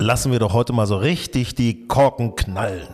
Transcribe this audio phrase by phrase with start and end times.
[0.00, 2.88] lassen wir doch heute mal so richtig die Korken knallen.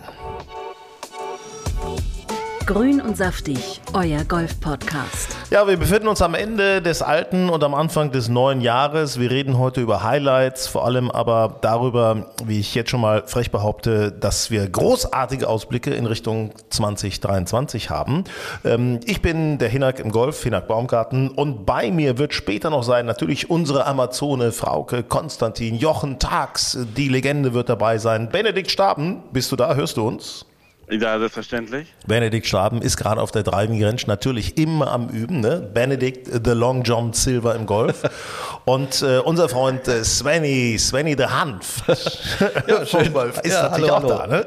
[2.67, 5.34] Grün und saftig, euer Golf-Podcast.
[5.51, 9.21] Ja, wir befinden uns am Ende des alten und am Anfang des neuen Jahres.
[9.21, 13.51] Wir reden heute über Highlights, vor allem aber darüber, wie ich jetzt schon mal frech
[13.51, 18.25] behaupte, dass wir großartige Ausblicke in Richtung 2023 haben.
[18.65, 22.83] Ähm, ich bin der Hinak im Golf, Hinak Baumgarten, und bei mir wird später noch
[22.83, 28.31] sein natürlich unsere Amazone, Frauke, Konstantin, Jochen Tags, die Legende wird dabei sein.
[28.31, 29.75] Benedikt Staben, bist du da?
[29.75, 30.47] Hörst du uns?
[30.91, 31.93] Ja, selbstverständlich.
[32.07, 35.41] Benedikt Schwaben ist gerade auf der Driving Range natürlich immer am Üben.
[35.41, 35.69] Ne?
[35.73, 38.03] Benedikt The Long John Silver im Golf.
[38.65, 41.83] Und äh, unser Freund äh, Svenny, Svenny the Hanf
[42.67, 44.29] ja, vom Golf ist ja, natürlich hallo, auch hallo.
[44.31, 44.37] da.
[44.37, 44.47] Ne?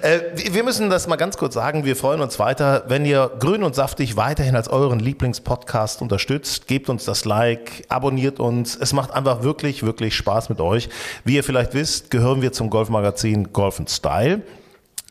[0.00, 1.84] Äh, wir müssen das mal ganz kurz sagen.
[1.84, 6.68] Wir freuen uns weiter, wenn ihr Grün und Saftig weiterhin als euren Lieblingspodcast unterstützt.
[6.68, 8.76] Gebt uns das Like, abonniert uns.
[8.76, 10.88] Es macht einfach wirklich, wirklich Spaß mit euch.
[11.24, 14.42] Wie ihr vielleicht wisst, gehören wir zum Golfmagazin Golf Style.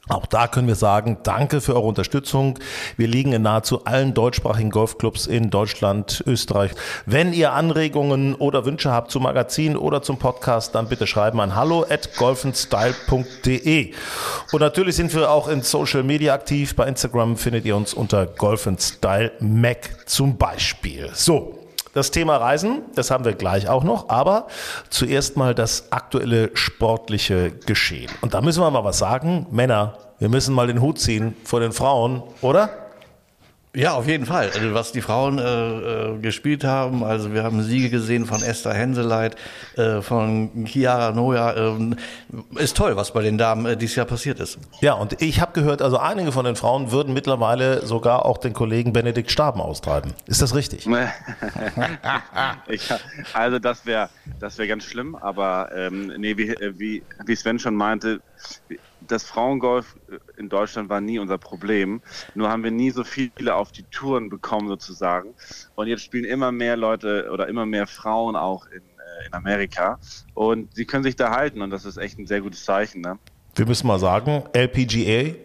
[0.09, 2.59] Auch da können wir sagen, danke für eure Unterstützung.
[2.97, 6.71] Wir liegen in nahezu allen deutschsprachigen Golfclubs in Deutschland, Österreich.
[7.05, 11.55] Wenn ihr Anregungen oder Wünsche habt zum Magazin oder zum Podcast, dann bitte schreiben an
[11.55, 13.93] hallo at golfenstyle.de.
[14.51, 16.75] Und natürlich sind wir auch in Social Media aktiv.
[16.75, 21.11] Bei Instagram findet ihr uns unter Golfenstyle Mac zum Beispiel.
[21.13, 21.62] So,
[21.93, 24.47] das Thema Reisen, das haben wir gleich auch noch, aber
[24.89, 28.11] zuerst mal das aktuelle sportliche Geschehen.
[28.21, 29.47] Und da müssen wir mal was sagen.
[29.51, 32.82] Männer, wir müssen mal den Hut ziehen vor den Frauen, oder?
[33.75, 34.51] Ja, auf jeden Fall.
[34.53, 38.73] Also, was die Frauen äh, äh, gespielt haben, also wir haben Siege gesehen von Esther
[38.73, 39.35] Henseleit,
[39.77, 41.53] äh, von Chiara Noja.
[41.53, 41.95] Äh,
[42.55, 44.59] ist toll, was bei den Damen äh, dieses Jahr passiert ist.
[44.81, 48.53] Ja, und ich habe gehört, also einige von den Frauen würden mittlerweile sogar auch den
[48.53, 50.13] Kollegen Benedikt Staben austreiben.
[50.27, 50.85] Ist das richtig?
[52.67, 52.89] ich,
[53.33, 57.57] also das wäre das wäre ganz schlimm, aber ähm, nee, wie, äh, wie, wie Sven
[57.57, 58.21] schon meinte,
[59.07, 62.01] das Frauengolf äh, in Deutschland war nie unser Problem.
[62.35, 65.33] Nur haben wir nie so viele auf die Touren bekommen sozusagen.
[65.75, 69.99] Und jetzt spielen immer mehr Leute oder immer mehr Frauen auch in, äh, in Amerika.
[70.33, 73.01] Und sie können sich da halten und das ist echt ein sehr gutes Zeichen.
[73.01, 73.17] Ne?
[73.55, 75.35] Wir müssen mal sagen, LPGA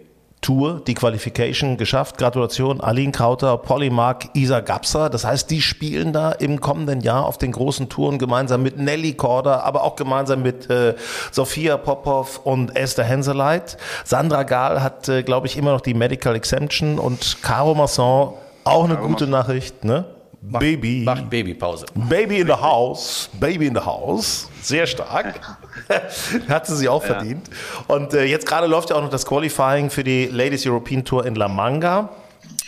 [0.48, 2.16] Tour die Qualification geschafft.
[2.16, 5.10] Gratulation, Aline Krauter, Polymark, Isa Gapsa.
[5.10, 9.12] Das heißt, die spielen da im kommenden Jahr auf den großen Touren gemeinsam mit Nelly
[9.12, 10.94] Korda, aber auch gemeinsam mit äh,
[11.32, 13.76] Sophia Popov und Esther Henseleit.
[14.04, 18.32] Sandra Gahl hat, äh, glaube ich, immer noch die Medical Exemption und Caro Masson,
[18.65, 19.30] auch eine Caro gute Masson.
[19.30, 20.06] Nachricht, ne?
[20.41, 21.03] Macht, Baby.
[21.04, 21.87] Macht Babypause.
[21.94, 23.28] Baby in the house.
[23.41, 24.49] Baby in the house.
[24.62, 25.41] Sehr stark.
[26.49, 27.15] Hat sie sich auch ja.
[27.15, 27.50] verdient.
[27.88, 31.27] Und äh, jetzt gerade läuft ja auch noch das Qualifying für die Ladies European Tour
[31.27, 32.10] in La Manga.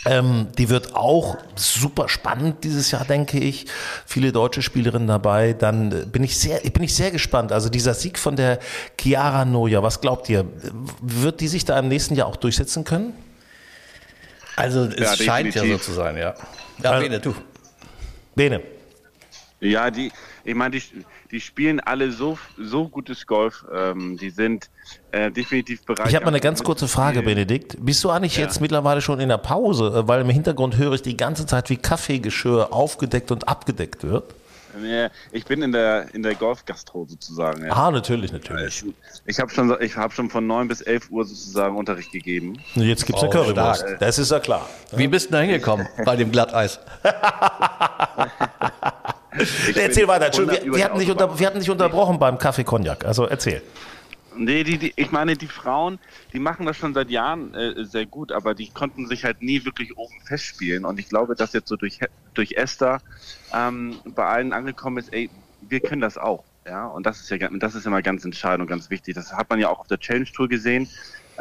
[0.03, 3.67] Ähm, die wird auch super spannend dieses Jahr, denke ich.
[4.05, 5.53] Viele deutsche Spielerinnen dabei.
[5.53, 7.51] Dann äh, bin ich sehr, bin ich sehr gespannt.
[7.51, 8.59] Also dieser Sieg von der
[8.99, 10.45] Chiara Noja, was glaubt ihr?
[11.01, 13.13] Wird die sich da im nächsten Jahr auch durchsetzen können?
[14.55, 16.33] Also es ja, scheint ja so zu sein, ja.
[16.83, 17.33] Ja, Bene, du.
[18.35, 18.61] Bene.
[19.61, 20.11] Ja, die,
[20.43, 20.83] ich meine, die,
[21.29, 23.63] die spielen alle so, so gutes Golf.
[23.71, 24.69] Ähm, die sind
[25.11, 26.09] äh, definitiv bereit.
[26.09, 27.77] Ich habe mal eine ganz kurze Frage, Benedikt.
[27.79, 28.43] Bist du eigentlich ja.
[28.43, 30.03] jetzt mittlerweile schon in der Pause?
[30.03, 34.33] Äh, weil im Hintergrund höre ich die ganze Zeit, wie Kaffeegeschirr aufgedeckt und abgedeckt wird.
[35.31, 37.65] Ich bin in der, in der Golfgastro sozusagen.
[37.65, 37.73] Ja.
[37.73, 38.85] Ah, natürlich, natürlich.
[39.25, 42.57] Ich, habe schon, hab schon von 9 bis 11 Uhr sozusagen Unterricht gegeben.
[42.75, 43.85] Jetzt gibt es oh, eine Currywurst.
[43.99, 44.67] Das ist ja klar.
[44.95, 46.79] Wie bist du da hingekommen bei dem Glatteis?
[49.75, 50.27] erzähl weiter.
[50.27, 53.05] Entschuldigung, wir, wir, hatten dich unter, wir hatten dich unterbrochen beim Kaffee Cognac.
[53.05, 53.61] Also erzähl.
[54.35, 55.99] Nee, die, die, ich meine, die Frauen,
[56.31, 59.65] die machen das schon seit Jahren äh, sehr gut, aber die konnten sich halt nie
[59.65, 60.85] wirklich oben festspielen.
[60.85, 61.99] Und ich glaube, dass jetzt so durch,
[62.33, 63.01] durch Esther
[63.53, 65.29] ähm, bei allen angekommen ist, ey,
[65.61, 66.43] wir können das auch.
[66.65, 69.15] Ja, und das ist ja das ist immer ganz entscheidend und ganz wichtig.
[69.15, 70.87] Das hat man ja auch auf der Challenge Tour gesehen.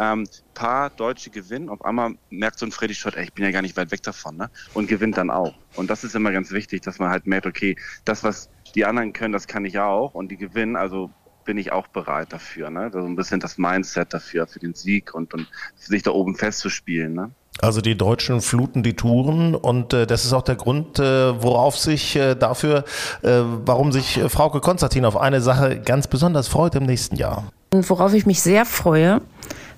[0.00, 3.50] Ähm, paar Deutsche gewinnen, auf einmal merkt so ein Freddy Schott, ey, ich bin ja
[3.50, 4.49] gar nicht weit weg davon, ne?
[4.72, 5.53] Und gewinnt dann auch.
[5.77, 9.12] Und das ist immer ganz wichtig, dass man halt merkt, okay, das, was die anderen
[9.12, 11.11] können, das kann ich auch und die gewinnen, also
[11.44, 12.91] bin ich auch bereit dafür, ne?
[12.91, 17.12] So ein bisschen das Mindset dafür, für den Sieg und, und sich da oben festzuspielen,
[17.12, 17.31] ne?
[17.61, 21.76] Also die Deutschen fluten die Touren und äh, das ist auch der Grund, äh, worauf
[21.76, 22.85] sich äh, dafür,
[23.20, 27.44] äh, warum sich äh, Frauke Konstantin auf eine Sache ganz besonders freut im nächsten Jahr.
[27.73, 29.20] Worauf ich mich sehr freue,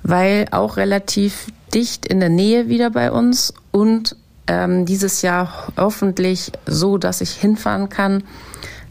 [0.03, 4.17] weil auch relativ dicht in der Nähe wieder bei uns und
[4.47, 8.25] ähm, dieses Jahr hoffentlich so, dass ich hinfahren kann,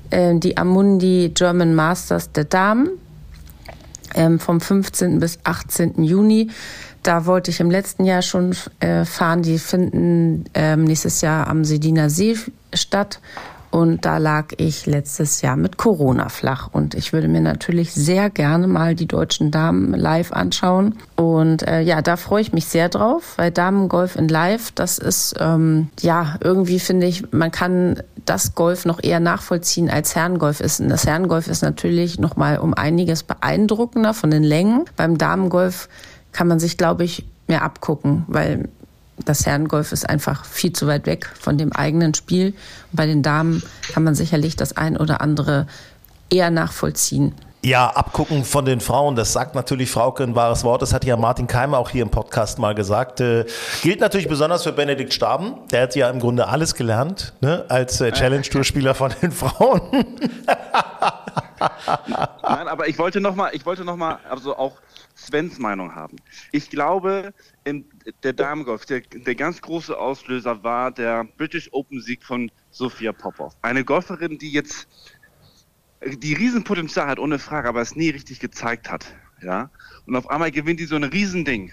[0.10, 2.90] äh, die Amundi German Masters der Damen
[4.16, 5.20] ähm, vom 15.
[5.20, 6.04] bis 18.
[6.04, 6.50] Juni.
[7.04, 9.42] Da wollte ich im letzten Jahr schon äh, fahren.
[9.42, 12.38] Die finden ähm, nächstes Jahr am Sediner See
[12.74, 13.20] statt.
[13.72, 16.70] Und da lag ich letztes Jahr mit Corona flach.
[16.72, 20.96] Und ich würde mir natürlich sehr gerne mal die deutschen Damen live anschauen.
[21.16, 25.36] Und äh, ja, da freue ich mich sehr drauf, weil Damengolf in Live, das ist
[25.40, 30.82] ähm, ja irgendwie finde ich, man kann das Golf noch eher nachvollziehen als Herrengolf ist.
[30.82, 34.86] Und das Herrengolf ist natürlich noch mal um einiges beeindruckender von den Längen.
[34.96, 35.88] Beim Damengolf
[36.32, 38.70] kann man sich, glaube ich, mehr abgucken, weil
[39.26, 42.48] das Herrengolf ist einfach viel zu weit weg von dem eigenen Spiel.
[42.48, 43.64] Und bei den Damen
[43.94, 45.68] kann man sicherlich das ein oder andere
[46.30, 47.34] eher nachvollziehen.
[47.64, 50.82] Ja, abgucken von den Frauen, das sagt natürlich Frauke ein wahres Wort.
[50.82, 53.22] Das hat ja Martin Keimer auch hier im Podcast mal gesagt.
[53.22, 53.46] Äh,
[53.84, 55.54] gilt natürlich besonders für Benedikt Staben.
[55.70, 59.82] Der hat ja im Grunde alles gelernt ne, als äh, Challenge-Tour-Spieler von den Frauen.
[61.62, 64.82] Nein, aber ich wollte noch mal, ich wollte noch mal, also auch
[65.16, 66.18] Svens Meinung haben.
[66.52, 67.86] Ich glaube, in
[68.24, 73.56] der Damengolf, der, der ganz große Auslöser war der British Open Sieg von Sophia Popov.
[73.62, 74.88] Eine Golferin, die jetzt
[76.04, 79.06] die Riesenpotenzial hat, ohne Frage, aber es nie richtig gezeigt hat.
[79.42, 79.70] Ja?
[80.08, 81.72] Und auf einmal gewinnt die so ein Riesending.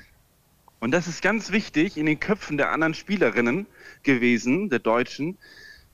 [0.81, 3.67] Und das ist ganz wichtig in den Köpfen der anderen Spielerinnen
[4.02, 5.38] gewesen, der Deutschen,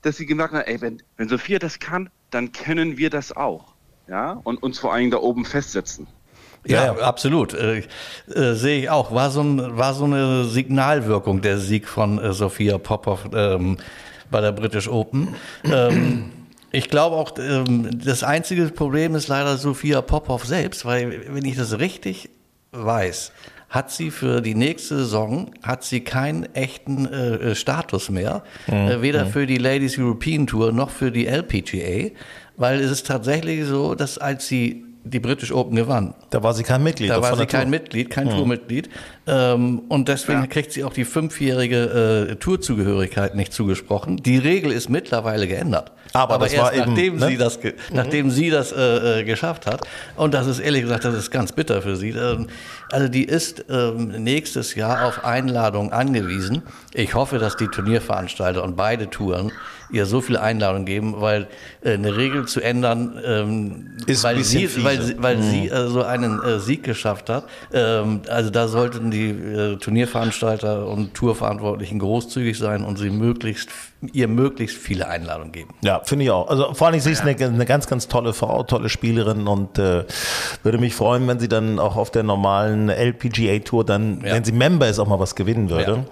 [0.01, 3.74] dass sie gemerkt haben, ey, wenn, wenn Sophia das kann, dann können wir das auch.
[4.07, 4.39] Ja?
[4.43, 6.07] Und uns vor allem da oben festsetzen.
[6.67, 7.53] Ja, ja, absolut.
[7.53, 7.83] Äh,
[8.33, 9.13] äh, Sehe ich auch.
[9.13, 13.77] War so, ein, war so eine Signalwirkung der Sieg von äh, Sophia Popov ähm,
[14.31, 15.35] bei der British Open.
[15.63, 16.31] ähm,
[16.71, 21.55] ich glaube auch, ähm, das einzige Problem ist leider Sophia Popov selbst, weil wenn ich
[21.55, 22.29] das richtig
[22.71, 23.31] weiß,
[23.69, 28.73] hat sie für die nächste Saison hat sie keinen echten äh, Status mehr, mhm.
[28.73, 29.29] äh, weder mhm.
[29.29, 32.11] für die Ladies European Tour noch für die LPGA,
[32.57, 36.15] weil es ist tatsächlich so, dass als sie die British Open gewann.
[36.31, 37.11] Da war sie kein Mitglied.
[37.11, 37.69] Da war sie kein Tour.
[37.69, 38.31] Mitglied, kein mhm.
[38.31, 38.89] Tourmitglied.
[39.27, 40.47] Ähm, und deswegen ja.
[40.47, 44.17] kriegt sie auch die fünfjährige äh, Tourzugehörigkeit nicht zugesprochen.
[44.17, 45.91] Die Regel ist mittlerweile geändert.
[46.13, 47.27] Aber, Aber das erst war nachdem eben, ne?
[47.27, 47.73] sie das, mhm.
[47.93, 49.81] nachdem sie das äh, äh, geschafft hat.
[50.15, 52.09] Und das ist ehrlich gesagt, das ist ganz bitter für sie.
[52.09, 52.47] Ähm,
[52.91, 56.63] also die ist ähm, nächstes Jahr auf Einladung angewiesen.
[56.93, 59.51] Ich hoffe, dass die Turnierveranstalter und beide Touren
[59.91, 61.47] ihr so viel Einladung geben, weil
[61.81, 65.41] äh, eine Regel zu ändern, ähm, ist weil, sie, weil, weil mhm.
[65.43, 67.45] sie äh, so einen äh, Sieg geschafft hat.
[67.73, 73.69] Ähm, also da sollten die äh, Turnierveranstalter und Tourverantwortlichen großzügig sein und sie möglichst
[74.13, 75.73] ihr möglichst viele Einladungen geben.
[75.81, 76.47] Ja, finde ich auch.
[76.47, 80.05] Also vor allem, sie ist eine, eine, ganz, ganz tolle Frau, tolle Spielerin und äh,
[80.63, 84.33] würde mich freuen, wenn sie dann auch auf der normalen LPGA-Tour dann, ja.
[84.33, 86.05] wenn sie Member ist, auch mal was gewinnen würde.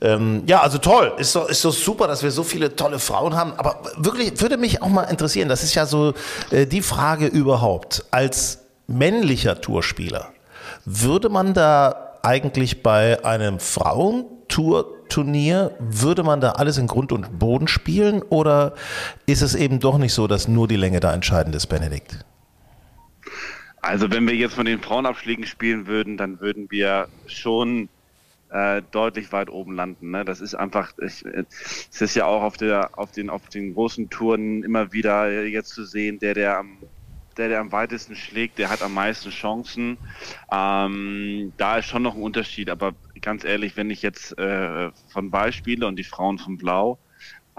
[0.00, 1.12] Ja, ähm, ja also toll.
[1.18, 3.52] Ist doch, ist doch super, dass wir so viele tolle Frauen haben.
[3.56, 6.14] Aber wirklich würde mich auch mal interessieren, das ist ja so
[6.50, 8.04] äh, die Frage überhaupt.
[8.10, 10.32] Als männlicher Tourspieler,
[10.84, 17.38] würde man da eigentlich bei einem Frauentour Turnier, würde man da alles in Grund und
[17.38, 18.74] Boden spielen oder
[19.26, 22.24] ist es eben doch nicht so, dass nur die Länge da entscheidend ist, Benedikt?
[23.82, 27.88] Also wenn wir jetzt von den Frauenabschlägen spielen würden, dann würden wir schon
[28.50, 30.10] äh, deutlich weit oben landen.
[30.10, 30.24] Ne?
[30.24, 34.62] Das ist einfach, es ist ja auch auf der, auf den, auf den großen Touren
[34.62, 36.78] immer wieder jetzt zu sehen, der, der am
[37.36, 39.98] der, der am weitesten schlägt, der hat am meisten Chancen.
[40.52, 45.30] Ähm, da ist schon noch ein Unterschied, aber ganz ehrlich, wenn ich jetzt äh, von
[45.30, 46.98] Beispiele und die Frauen von Blau,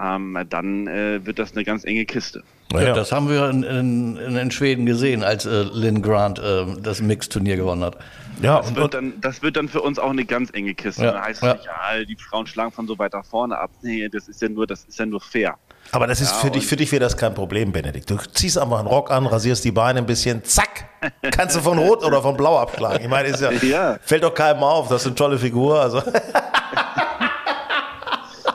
[0.00, 2.42] ähm, dann äh, wird das eine ganz enge Kiste.
[2.72, 7.02] Ja, das haben wir in, in, in Schweden gesehen, als äh, Lynn Grant äh, das
[7.02, 7.98] Mixturnier gewonnen hat.
[8.40, 11.04] Ja, das, und, wird dann, das wird dann für uns auch eine ganz enge Kiste.
[11.04, 11.52] Ja, da heißt ja.
[11.52, 13.70] nicht, ja, die Frauen schlagen von so weiter vorne ab.
[13.82, 15.58] Nee, das ist ja nur, das ist ja nur fair.
[15.90, 18.08] Aber das ist ja, für dich, für dich wäre das kein Problem, Benedikt.
[18.10, 20.86] Du ziehst einfach einen Rock an, rasierst die Beine ein bisschen, zack,
[21.32, 23.02] kannst du von Rot oder von Blau abschlagen.
[23.02, 23.98] Ich meine, ist ja, ja.
[24.02, 25.80] fällt doch keinem auf, das ist eine tolle Figur.
[25.80, 26.02] Also.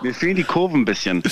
[0.02, 1.24] Mir fehlen die Kurven ein bisschen.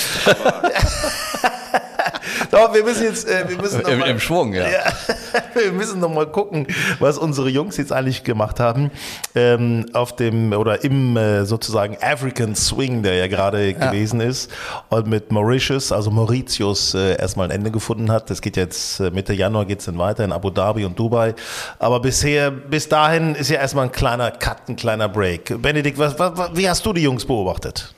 [2.52, 4.68] Doch, wir müssen jetzt, äh, wir müssen noch Im, mal, Im Schwung, ja.
[4.68, 4.84] ja.
[5.54, 6.68] Wir müssen noch mal gucken,
[7.00, 8.92] was unsere Jungs jetzt eigentlich gemacht haben
[9.36, 13.90] ähm, auf dem oder im äh, sozusagen African Swing, der ja gerade ja.
[13.90, 14.52] gewesen ist
[14.90, 18.30] und mit Mauritius, also Mauritius, äh, erstmal ein Ende gefunden hat.
[18.30, 21.36] Das geht jetzt äh, Mitte Januar geht's dann weiter in Abu Dhabi und Dubai.
[21.80, 25.62] Aber bisher, bis dahin ist ja erstmal ein kleiner Cut, ein kleiner Break.
[25.62, 27.94] Benedikt, was, was, wie hast du die Jungs beobachtet?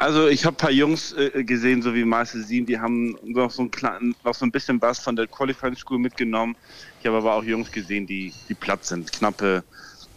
[0.00, 3.50] Also ich habe ein paar Jungs äh, gesehen, so wie Marcel Siem, die haben noch
[3.50, 6.56] so, ein klein, noch so ein bisschen was von der Qualifying School mitgenommen.
[7.00, 9.12] Ich habe aber auch Jungs gesehen, die, die platt sind.
[9.12, 9.62] Knappe,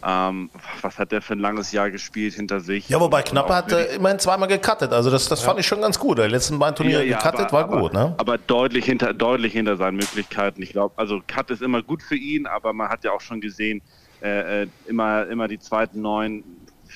[0.02, 0.48] ähm,
[0.80, 2.88] was hat der für ein langes Jahr gespielt hinter sich?
[2.88, 4.90] Ja, wobei Knappe hat äh, immerhin zweimal gecuttet.
[4.90, 5.48] Also das, das ja.
[5.48, 6.16] fand ich schon ganz gut.
[6.16, 8.14] Die letzten beiden Turniere ja, ja, gecuttet aber, war aber, gut, ne?
[8.16, 10.62] Aber deutlich hinter, deutlich hinter seinen Möglichkeiten.
[10.62, 13.42] Ich glaube, also Cut ist immer gut für ihn, aber man hat ja auch schon
[13.42, 13.82] gesehen,
[14.22, 16.42] äh, äh immer, immer die zweiten neun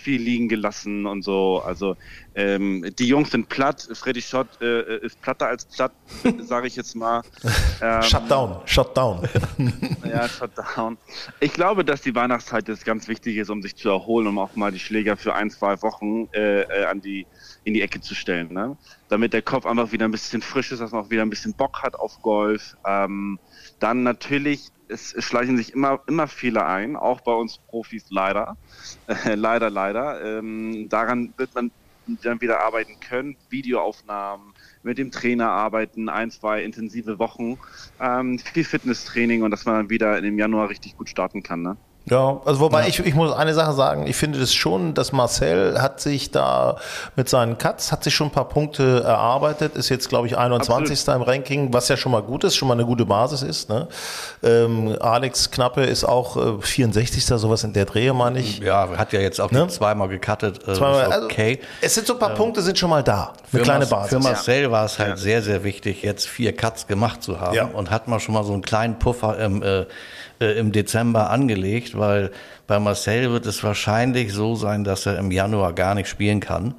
[0.08, 1.62] viel liegen gelassen und so.
[1.66, 1.94] Also
[2.34, 3.86] ähm, die Jungs sind platt.
[3.92, 5.92] Freddy Schott äh, ist platter als platt,
[6.40, 7.20] sage ich jetzt mal.
[7.82, 9.28] Ähm, Shutdown, Shutdown.
[10.08, 10.96] ja, Shutdown.
[11.40, 14.56] Ich glaube, dass die Weihnachtszeit jetzt ganz wichtig ist, um sich zu erholen, um auch
[14.56, 17.26] mal die Schläger für ein, zwei Wochen äh, äh, an die,
[17.64, 18.50] in die Ecke zu stellen.
[18.50, 18.78] Ne?
[19.10, 21.52] Damit der Kopf einfach wieder ein bisschen frisch ist, dass man auch wieder ein bisschen
[21.52, 22.78] Bock hat auf Golf.
[22.86, 23.38] Ähm,
[23.78, 28.56] dann natürlich es schleichen sich immer, immer Fehler ein, auch bei uns Profis leider.
[29.06, 30.38] Äh, leider, leider.
[30.38, 31.72] Ähm, daran wird man
[32.22, 33.36] dann wieder arbeiten können.
[33.50, 37.56] Videoaufnahmen, mit dem Trainer arbeiten, ein, zwei intensive Wochen,
[38.00, 41.62] ähm, viel Fitnesstraining und dass man dann wieder im Januar richtig gut starten kann.
[41.62, 41.78] Ne?
[42.10, 42.88] Ja, also wobei ja.
[42.88, 46.76] ich, ich muss eine Sache sagen, ich finde das schon, dass Marcel hat sich da
[47.16, 50.98] mit seinen Cuts, hat sich schon ein paar Punkte erarbeitet, ist jetzt glaube ich 21.
[50.98, 51.20] Absolut.
[51.20, 53.68] im Ranking, was ja schon mal gut ist, schon mal eine gute Basis ist.
[53.68, 53.88] Ne?
[54.42, 57.24] Ähm, Alex Knappe ist auch äh, 64.
[57.24, 58.58] sowas in der Drehe, meine ich.
[58.58, 59.68] Ja, hat ja jetzt auch ne?
[59.68, 60.66] zweimal gecuttet.
[60.66, 61.58] Äh, zweimal, also okay.
[61.60, 63.32] Also, es sind so ein paar ähm, Punkte, sind schon mal da.
[63.52, 64.10] Eine kleine Basis.
[64.10, 64.70] Für Marcel ja.
[64.70, 65.16] war es halt ja.
[65.16, 68.52] sehr, sehr wichtig, jetzt vier Cuts gemacht zu haben und hat man schon mal so
[68.52, 69.86] einen kleinen Puffer im äh,
[70.40, 72.30] äh, im Dezember angelegt, weil
[72.66, 76.74] bei Marcel wird es wahrscheinlich so sein, dass er im Januar gar nicht spielen kann.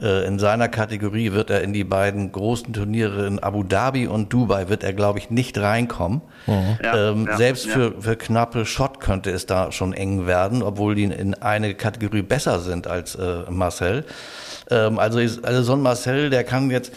[0.00, 4.32] Äh, in seiner Kategorie wird er in die beiden großen Turniere in Abu Dhabi und
[4.32, 6.22] Dubai wird er, glaube ich, nicht reinkommen.
[6.46, 6.78] Mhm.
[6.82, 7.72] Ja, ähm, ja, selbst ja.
[7.72, 12.22] Für, für knappe Shot könnte es da schon eng werden, obwohl die in eine Kategorie
[12.22, 14.04] besser sind als äh, Marcel.
[14.70, 16.92] Ähm, also, also so ein Marcel, der kann jetzt,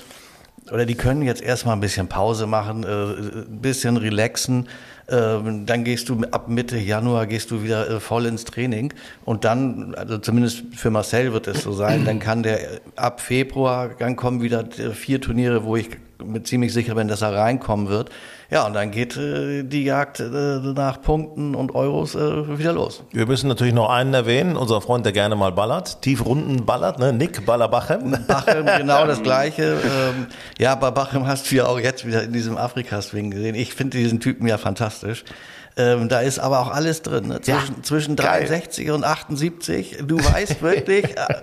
[0.72, 4.70] oder die können jetzt erstmal ein bisschen Pause machen, äh, ein bisschen relaxen
[5.14, 8.94] ähm, dann gehst du ab Mitte Januar gehst du wieder äh, voll ins Training
[9.26, 13.92] und dann, also zumindest für Marcel wird es so sein, dann kann der ab Februar,
[14.00, 15.90] dann kommen wieder vier Turniere, wo ich
[16.24, 18.10] mit ziemlich sicher bin, dass er reinkommen wird.
[18.54, 23.02] Ja, und dann geht äh, die Jagd äh, nach Punkten und Euros äh, wieder los.
[23.12, 27.14] Wir müssen natürlich noch einen erwähnen, unser Freund, der gerne mal ballert, Tiefrunden ballert, ne?
[27.14, 28.12] Nick Ballerbachem.
[28.28, 29.80] Bachem, genau das Gleiche.
[29.84, 30.28] Ähm,
[30.60, 33.56] ja, bei Bachem hast du ja auch jetzt wieder in diesem Afrika-Swing gesehen.
[33.56, 35.24] Ich finde diesen Typen ja fantastisch.
[35.76, 37.30] Ähm, da ist aber auch alles drin.
[37.30, 37.42] Ne?
[37.42, 40.04] Zwischen, ja, zwischen 63 und 78.
[40.06, 41.42] Du weißt wirklich äh,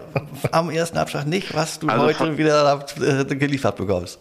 [0.52, 4.21] am ersten Abschlag nicht, was du also heute wieder äh, geliefert bekommst.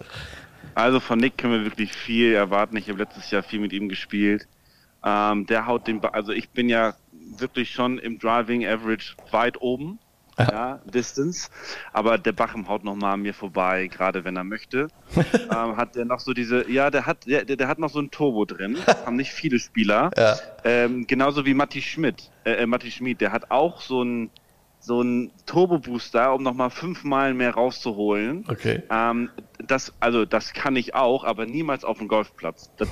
[0.79, 2.77] Also von Nick können wir wirklich viel erwarten.
[2.77, 4.47] Ich habe letztes Jahr viel mit ihm gespielt.
[5.03, 6.95] Ähm, der haut den, ba also ich bin ja
[7.37, 9.99] wirklich schon im Driving Average weit oben,
[10.37, 11.49] ja, ja Distance.
[11.93, 14.87] Aber der Bachem haut noch mal an mir vorbei, gerade wenn er möchte.
[15.15, 18.09] ähm, hat der noch so diese, ja, der hat, der, der hat noch so ein
[18.09, 18.77] Turbo drin.
[19.05, 20.11] haben nicht viele Spieler.
[20.17, 20.37] Ja.
[20.63, 24.29] Ähm, genauso wie Matti Schmidt, äh, äh Matti Schmidt, der hat auch so ein
[24.89, 28.43] so ein Turbo-Booster, um nochmal fünfmal mehr rauszuholen.
[28.49, 28.81] Okay.
[28.89, 29.29] Ähm,
[29.67, 32.71] das, also das kann ich auch, aber niemals auf dem Golfplatz.
[32.75, 32.89] Das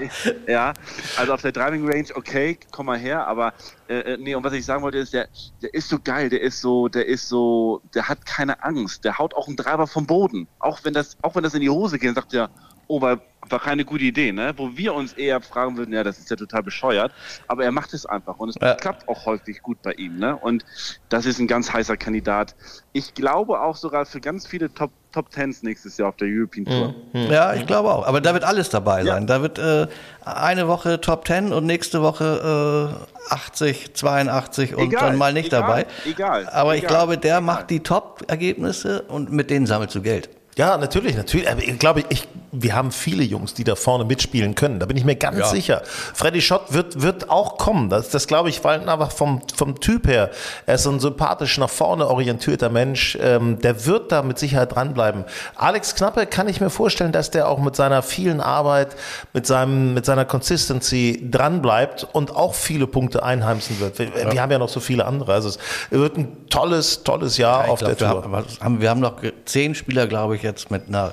[0.00, 0.10] ich
[0.48, 0.72] ja,
[1.16, 3.54] also auf der Driving Range, okay, komm mal her, aber
[3.88, 5.28] äh, äh, nee, und was ich sagen wollte ist, der,
[5.62, 9.18] der ist so geil, der ist so, der ist so, der hat keine Angst, der
[9.18, 10.48] haut auch einen Treiber vom Boden.
[10.58, 12.50] Auch wenn das, auch wenn das in die Hose geht, sagt er,
[12.90, 14.52] oh, war, war keine gute Idee, ne?
[14.56, 17.12] Wo wir uns eher fragen würden, ja, das ist ja total bescheuert.
[17.46, 18.74] Aber er macht es einfach und es ja.
[18.74, 20.36] klappt auch häufig gut bei ihm, ne?
[20.36, 20.64] Und
[21.08, 22.56] das ist ein ganz heißer Kandidat.
[22.92, 26.64] Ich glaube auch sogar für ganz viele Top Top Tens nächstes Jahr auf der European
[26.66, 26.94] Tour.
[27.12, 27.32] Mhm.
[27.32, 28.06] Ja, ich glaube auch.
[28.06, 29.22] Aber da wird alles dabei sein.
[29.22, 29.26] Ja.
[29.26, 29.88] Da wird äh,
[30.24, 32.94] eine Woche Top Ten und nächste Woche
[33.28, 35.86] äh, 80, 82 und egal, dann mal nicht egal, dabei.
[36.04, 36.48] Egal.
[36.48, 40.30] Aber egal, ich glaube, der macht die Top-Ergebnisse und mit denen sammelst du Geld.
[40.56, 41.50] Ja, natürlich, natürlich.
[41.50, 44.80] Aber ich glaube, ich, wir haben viele Jungs, die da vorne mitspielen können.
[44.80, 45.46] Da bin ich mir ganz ja.
[45.46, 45.82] sicher.
[45.84, 47.90] Freddy Schott wird, wird auch kommen.
[47.90, 50.30] Das, das glaube ich, weil einfach vom, vom Typ her,
[50.66, 53.16] er ist so ein sympathisch nach vorne orientierter Mensch.
[53.20, 55.24] Ähm, der wird da mit Sicherheit dranbleiben.
[55.54, 58.96] Alex Knappe kann ich mir vorstellen, dass der auch mit seiner vielen Arbeit,
[59.32, 63.98] mit seinem, mit seiner Consistency dranbleibt und auch viele Punkte einheimsen wird.
[63.98, 64.32] Wir, ja.
[64.32, 65.32] wir haben ja noch so viele andere.
[65.34, 65.58] Also es
[65.90, 68.24] wird ein tolles, tolles Jahr ja, auf glaub, der Tour.
[68.30, 71.12] Wir haben, wir haben noch zehn Spieler, glaube ich, jetzt mit einer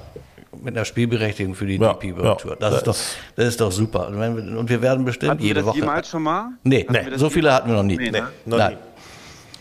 [0.64, 2.56] mit einer Spielberechtigung für die ja, DP World Tour.
[2.56, 2.98] Das, das, ist doch,
[3.36, 4.08] das ist doch super.
[4.08, 5.80] Und wir werden bestimmt hatten jede wir das Woche.
[5.80, 6.50] jemals schon mal?
[6.64, 7.98] Nee, nee so viele hatten wir noch nie.
[7.98, 8.28] Nee, ne?
[8.46, 8.74] noch Nein.
[8.74, 8.78] Nie.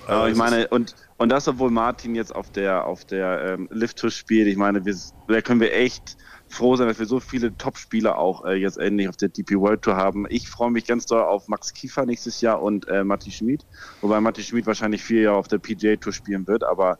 [0.06, 4.10] Aber ich meine, und, und das, obwohl Martin jetzt auf der, auf der ähm, Lift-Tour
[4.10, 4.94] spielt, ich meine, wir,
[5.28, 6.16] da können wir echt
[6.48, 9.82] froh sein, dass wir so viele Top-Spieler auch äh, jetzt endlich auf der DP World
[9.82, 10.26] Tour haben.
[10.28, 13.66] Ich freue mich ganz doll auf Max Kiefer nächstes Jahr und äh, Matti Schmid,
[14.00, 16.98] wobei Matti Schmid wahrscheinlich vier Jahre auf der PGA Tour spielen wird, aber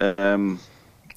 [0.00, 0.58] ähm,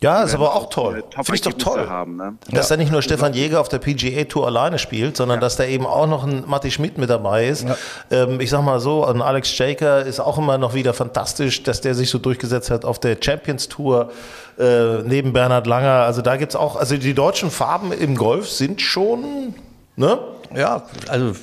[0.01, 1.03] ja, ist aber auch toll.
[1.11, 1.89] Finde ich doch toll.
[1.89, 2.35] Haben, ne?
[2.51, 2.75] Dass ja.
[2.75, 5.41] da nicht nur Stefan Jäger auf der PGA Tour alleine spielt, sondern ja.
[5.41, 7.67] dass da eben auch noch ein Matti Schmidt mit dabei ist.
[7.67, 7.75] Ja.
[8.09, 11.81] Ähm, ich sag mal so, ein Alex Jaker ist auch immer noch wieder fantastisch, dass
[11.81, 14.11] der sich so durchgesetzt hat auf der Champions Tour
[14.57, 16.03] äh, neben Bernhard Langer.
[16.03, 19.53] Also da gibt's auch, also die deutschen Farben im Golf sind schon,
[19.97, 20.19] ne?
[20.55, 21.33] Ja, also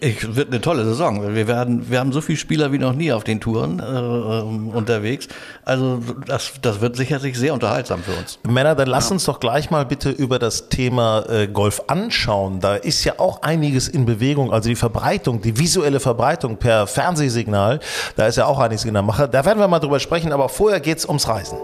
[0.00, 1.34] Ich, wird eine tolle Saison.
[1.34, 4.68] Wir werden, wir haben so viele Spieler wie noch nie auf den Touren äh, ähm,
[4.68, 5.28] unterwegs.
[5.64, 8.38] Also das, das wird sicherlich sehr unterhaltsam für uns.
[8.48, 12.60] Männer, dann lass uns doch gleich mal bitte über das Thema äh, Golf anschauen.
[12.60, 14.52] Da ist ja auch einiges in Bewegung.
[14.52, 17.80] Also die Verbreitung, die visuelle Verbreitung per Fernsehsignal,
[18.16, 19.28] da ist ja auch einiges in der Mache.
[19.28, 21.58] Da werden wir mal drüber sprechen, aber vorher geht's ums Reisen.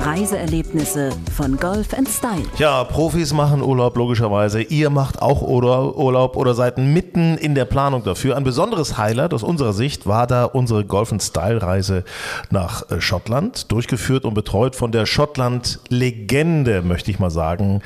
[0.00, 2.46] Reiseerlebnisse von Golf Style.
[2.56, 4.62] Ja, Profis machen Urlaub logischerweise.
[4.62, 8.36] Ihr macht auch Urlaub oder seid mitten in der Planung dafür.
[8.36, 12.04] Ein besonderes Highlight aus unserer Sicht war da unsere Golf Style Reise
[12.50, 17.82] nach äh, Schottland, durchgeführt und betreut von der Schottland Legende, möchte ich mal sagen,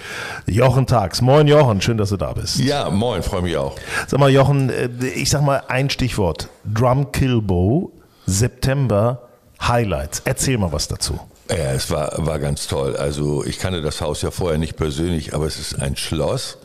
[0.47, 1.21] Jochen Tags.
[1.21, 2.59] Moin Jochen, schön, dass du da bist.
[2.61, 3.75] Ja, moin, freue mich auch.
[4.06, 6.49] Sag mal Jochen, äh, ich sag mal ein Stichwort.
[6.64, 7.90] Drum Kilbow,
[8.26, 9.23] September
[9.61, 10.23] Highlights.
[10.25, 11.18] Erzähl mal was dazu.
[11.51, 12.97] Ja, es war, war ganz toll.
[12.97, 16.59] Also ich kannte das Haus ja vorher nicht persönlich, aber es ist ein Schloss.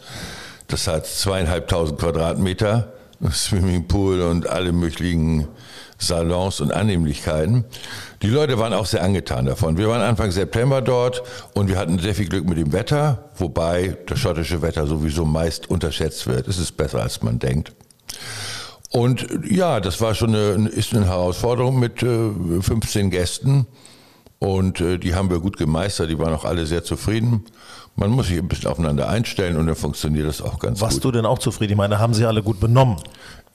[0.68, 2.94] Das hat zweieinhalbtausend Quadratmeter,
[3.32, 5.48] Swimmingpool und alle möglichen
[5.98, 7.66] Salons und Annehmlichkeiten.
[8.22, 9.78] Die Leute waren auch sehr angetan davon.
[9.78, 13.98] Wir waren Anfang September dort und wir hatten sehr viel Glück mit dem Wetter, wobei
[14.06, 16.48] das schottische Wetter sowieso meist unterschätzt wird.
[16.48, 17.74] Es ist besser, als man denkt.
[18.92, 23.68] Und ja, das war schon eine, ist eine Herausforderung mit äh, 15 Gästen.
[24.40, 27.44] Und äh, die haben wir gut gemeistert, die waren auch alle sehr zufrieden.
[27.96, 31.06] Man muss sich ein bisschen aufeinander einstellen und dann funktioniert das auch ganz Warst gut.
[31.06, 31.74] du denn auch zufrieden?
[31.74, 32.96] Ich meine, haben sie alle gut benommen?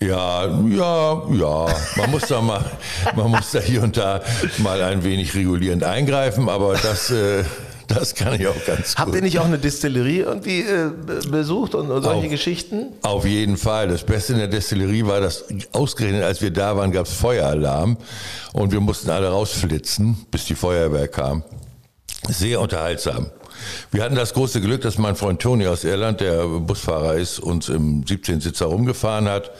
[0.00, 1.66] Ja, ja, ja.
[1.96, 2.62] Man muss da mal,
[3.16, 4.20] man muss da hier und da
[4.58, 7.44] mal ein wenig regulierend eingreifen, aber das, äh,
[7.94, 9.16] das kann ich auch ganz Habt gut.
[9.16, 10.90] ihr nicht auch eine Distillerie irgendwie äh,
[11.28, 12.30] besucht und, und solche Auch.
[12.30, 12.92] Geschichten?
[13.02, 13.88] Auf jeden Fall.
[13.88, 17.96] Das Beste in der Destillerie war, dass ausgerechnet, als wir da waren, gab es Feueralarm
[18.52, 21.42] und wir mussten alle rausflitzen, bis die Feuerwehr kam.
[22.28, 23.30] Sehr unterhaltsam.
[23.90, 27.68] Wir hatten das große Glück, dass mein Freund Tony aus Irland, der Busfahrer ist, uns
[27.68, 29.50] im 17-Sitzer rumgefahren hat.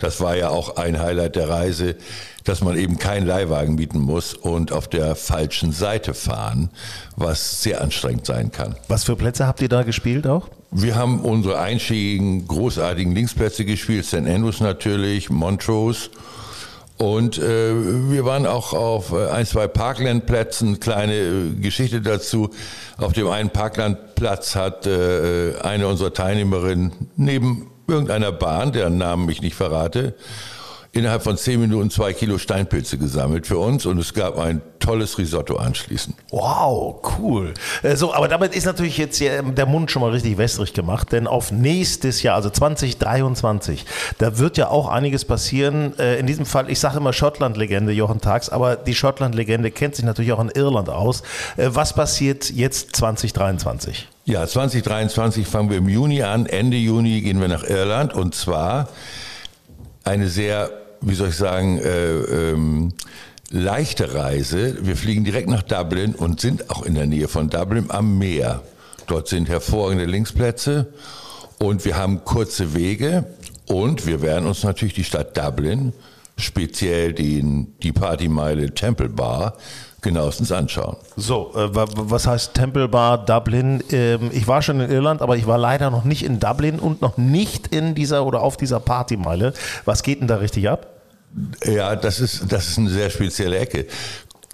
[0.00, 1.96] Das war ja auch ein Highlight der Reise,
[2.44, 6.70] dass man eben keinen Leihwagen mieten muss und auf der falschen Seite fahren,
[7.16, 8.76] was sehr anstrengend sein kann.
[8.88, 10.48] Was für Plätze habt ihr da gespielt auch?
[10.70, 14.14] Wir haben unsere einschlägigen, großartigen Linksplätze gespielt, St.
[14.14, 16.10] Andrews natürlich, Montrose.
[16.96, 22.50] Und äh, wir waren auch auf äh, ein, zwei Parklandplätzen, kleine äh, Geschichte dazu.
[22.98, 29.42] Auf dem einen Parklandplatz hat äh, eine unserer Teilnehmerinnen neben irgendeiner Bahn, deren Namen ich
[29.42, 30.14] nicht verrate,
[30.92, 33.86] innerhalb von zehn Minuten zwei Kilo Steinpilze gesammelt für uns.
[33.86, 36.16] Und es gab ein tolles Risotto anschließend.
[36.30, 37.54] Wow, cool.
[37.82, 41.12] Äh, So, aber damit ist natürlich jetzt hier der Mund schon mal richtig wässrig gemacht,
[41.12, 43.86] denn auf nächstes Jahr, also 2023,
[44.18, 45.98] da wird ja auch einiges passieren.
[45.98, 50.04] Äh, In diesem Fall, ich sage immer Schottland-Legende, Jochen Tags, aber die Schottland-Legende kennt sich
[50.04, 51.22] natürlich auch in Irland aus.
[51.56, 54.08] Äh, Was passiert jetzt 2023?
[54.24, 56.46] Ja, 2023 fangen wir im Juni an.
[56.46, 58.88] Ende Juni gehen wir nach Irland und zwar
[60.04, 62.10] eine sehr, wie soll ich sagen, äh,
[62.52, 62.92] ähm,
[63.50, 64.78] leichte Reise.
[64.86, 68.62] Wir fliegen direkt nach Dublin und sind auch in der Nähe von Dublin am Meer.
[69.06, 70.86] Dort sind hervorragende Linksplätze
[71.58, 73.24] und wir haben kurze Wege
[73.66, 75.92] und wir werden uns natürlich die Stadt Dublin,
[76.38, 79.54] speziell den, die Partymeile Temple Bar,
[80.00, 80.96] genauestens anschauen.
[81.16, 83.82] So, äh, wa- was heißt Temple Bar Dublin?
[83.92, 87.02] Ähm, ich war schon in Irland, aber ich war leider noch nicht in Dublin und
[87.02, 89.52] noch nicht in dieser oder auf dieser Partymeile.
[89.84, 90.86] Was geht denn da richtig ab?
[91.64, 93.86] Ja, das ist, das ist eine sehr spezielle Ecke.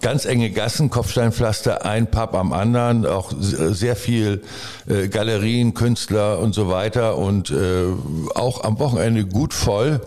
[0.03, 4.43] Ganz enge Gassen, Kopfsteinpflaster, ein Pub am anderen, auch sehr viel
[4.87, 7.87] äh, Galerien, Künstler und so weiter und äh,
[8.35, 10.03] auch am Wochenende gut voll.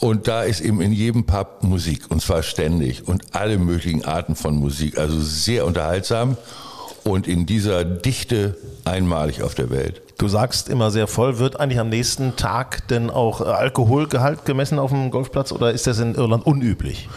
[0.00, 4.36] Und da ist eben in jedem Pub Musik und zwar ständig und alle möglichen Arten
[4.36, 6.36] von Musik, also sehr unterhaltsam
[7.04, 10.02] und in dieser Dichte einmalig auf der Welt.
[10.18, 11.38] Du sagst immer sehr voll.
[11.38, 15.86] Wird eigentlich am nächsten Tag denn auch äh, Alkoholgehalt gemessen auf dem Golfplatz oder ist
[15.86, 17.08] das in Irland unüblich?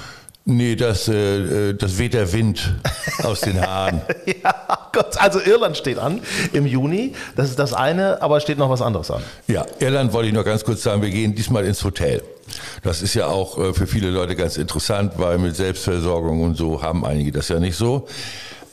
[0.50, 2.74] Nee, das, äh, das weht der Wind
[3.24, 4.02] aus den Haaren.
[4.26, 4.56] Ja,
[4.94, 6.22] Gott, also Irland steht an
[6.54, 7.14] im Juni.
[7.36, 9.22] Das ist das eine, aber steht noch was anderes an.
[9.48, 12.24] Ja, Irland wollte ich noch ganz kurz sagen, wir gehen diesmal ins Hotel.
[12.82, 16.82] Das ist ja auch äh, für viele Leute ganz interessant, weil mit Selbstversorgung und so
[16.82, 18.08] haben einige das ja nicht so.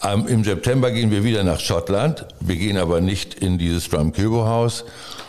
[0.04, 2.26] Ähm, Im September gehen wir wieder nach Schottland.
[2.40, 4.84] Wir gehen aber nicht in dieses Drumkilbo-Haus,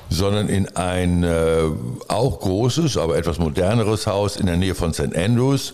[0.10, 1.64] sondern in ein äh,
[2.08, 5.16] auch großes, aber etwas moderneres Haus in der Nähe von St.
[5.16, 5.74] Andrews.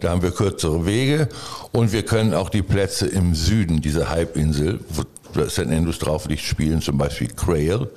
[0.00, 1.28] Da haben wir kürzere Wege
[1.72, 5.04] und wir können auch die Plätze im Süden dieser Halbinsel, wo
[5.48, 5.60] St.
[5.60, 7.88] Andrews drauf liegt, spielen, zum Beispiel Crail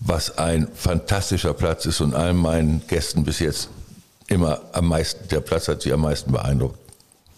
[0.00, 3.68] was ein fantastischer Platz ist und allen meinen Gästen bis jetzt
[4.28, 6.78] immer am meisten, der Platz hat sie am meisten beeindruckt.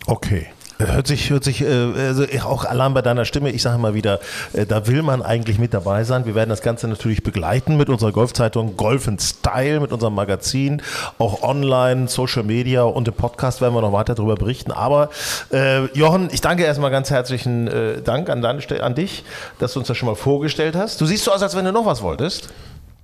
[0.07, 0.47] Okay.
[0.87, 4.19] Hört sich, hört sich, äh, also auch allein bei deiner Stimme, ich sage immer wieder,
[4.55, 6.25] äh, da will man eigentlich mit dabei sein.
[6.25, 10.81] Wir werden das Ganze natürlich begleiten mit unserer Golfzeitung Golf in Style, mit unserem Magazin,
[11.19, 14.73] auch online, Social Media und im Podcast werden wir noch weiter darüber berichten.
[14.73, 15.11] Aber
[15.53, 19.25] äh, Jochen, ich danke erstmal ganz herzlichen äh, Dank an, deine, an dich,
[19.59, 20.99] dass du uns das schon mal vorgestellt hast.
[21.01, 22.49] Du siehst so aus, als wenn du noch was wolltest.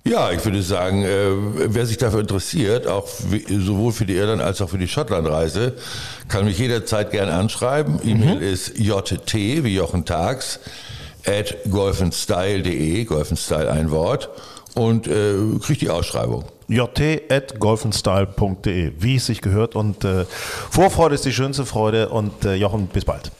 [0.06, 1.32] Ja, ich würde sagen, äh,
[1.66, 3.08] wer sich dafür interessiert, auch
[3.48, 5.74] sowohl für die Irland als auch für die Schottlandreise,
[6.28, 7.98] kann mich jederzeit gerne anschreiben.
[8.04, 8.42] E-Mail mhm.
[8.42, 10.60] ist jt wie Jochen Tags
[11.26, 14.28] at golfenstyle.de, golfenstyle ein Wort
[14.76, 16.44] und äh, kriegt die Ausschreibung.
[16.68, 20.24] jt.golfenstyle.de, wie es sich gehört und äh,
[20.70, 23.32] Vorfreude ist die schönste Freude und äh, Jochen, bis bald.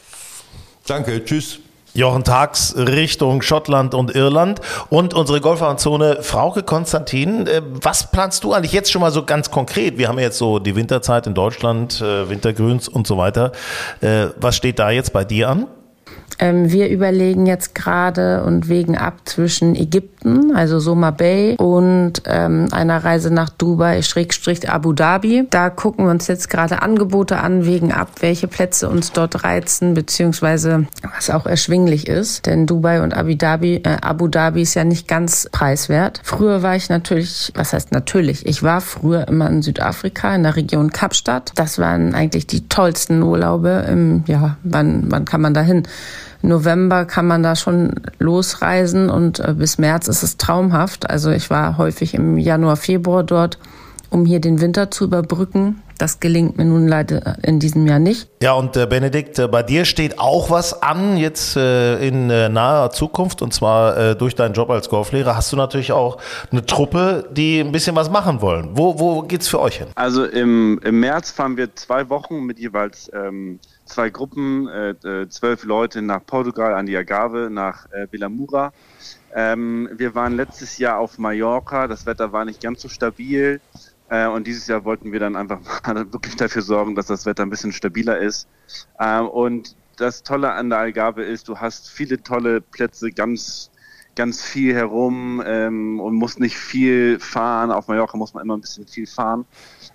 [0.85, 1.59] Danke, tschüss.
[1.97, 7.47] Jochen Tags Richtung Schottland und Irland und unsere Golfzone Frauke Konstantin.
[7.47, 9.97] Äh, was planst du eigentlich jetzt schon mal so ganz konkret?
[9.97, 13.51] Wir haben jetzt so die Winterzeit in Deutschland, äh, Wintergrüns und so weiter.
[14.01, 15.65] Äh, was steht da jetzt bei dir an?
[16.39, 22.67] Ähm, wir überlegen jetzt gerade und wägen ab zwischen Ägypten, also Soma Bay, und ähm,
[22.71, 25.47] einer Reise nach Dubai, Schrägstrich Abu Dhabi.
[25.49, 29.95] Da gucken wir uns jetzt gerade Angebote an, wägen ab, welche Plätze uns dort reizen,
[29.95, 32.45] beziehungsweise was auch erschwinglich ist.
[32.45, 36.21] Denn Dubai und Abu Dhabi, äh, Abu Dhabi ist ja nicht ganz preiswert.
[36.23, 40.55] Früher war ich natürlich, was heißt natürlich, ich war früher immer in Südafrika, in der
[40.55, 41.51] Region Kapstadt.
[41.55, 43.85] Das waren eigentlich die tollsten Urlaube.
[43.89, 45.83] Im, ja, wann, wann kann man da hin?
[46.41, 51.09] November kann man da schon losreisen und äh, bis März ist es traumhaft.
[51.09, 53.57] Also ich war häufig im Januar, Februar dort,
[54.09, 55.81] um hier den Winter zu überbrücken.
[55.97, 58.29] Das gelingt mir nun leider in diesem Jahr nicht.
[58.41, 62.49] Ja, und äh, Benedikt, äh, bei dir steht auch was an jetzt äh, in äh,
[62.49, 66.17] naher Zukunft und zwar äh, durch deinen Job als Golflehrer hast du natürlich auch
[66.51, 68.69] eine Truppe, die ein bisschen was machen wollen.
[68.73, 69.87] Wo, wo geht's für euch hin?
[69.95, 75.29] Also im, im März fahren wir zwei Wochen mit jeweils ähm, zwei Gruppen, äh, äh,
[75.29, 78.71] zwölf Leute nach Portugal, an die Agave, nach äh, Vilamura.
[79.33, 83.61] Ähm, wir waren letztes Jahr auf Mallorca, das Wetter war nicht ganz so stabil.
[84.09, 87.43] Äh, und dieses Jahr wollten wir dann einfach mal wirklich dafür sorgen, dass das Wetter
[87.43, 88.47] ein bisschen stabiler ist.
[88.99, 93.71] Ähm, und das Tolle an der Algarve ist, du hast viele tolle Plätze ganz
[94.17, 97.71] ganz viel herum ähm, und muss nicht viel fahren.
[97.71, 99.45] Auf Mallorca muss man immer ein bisschen viel fahren.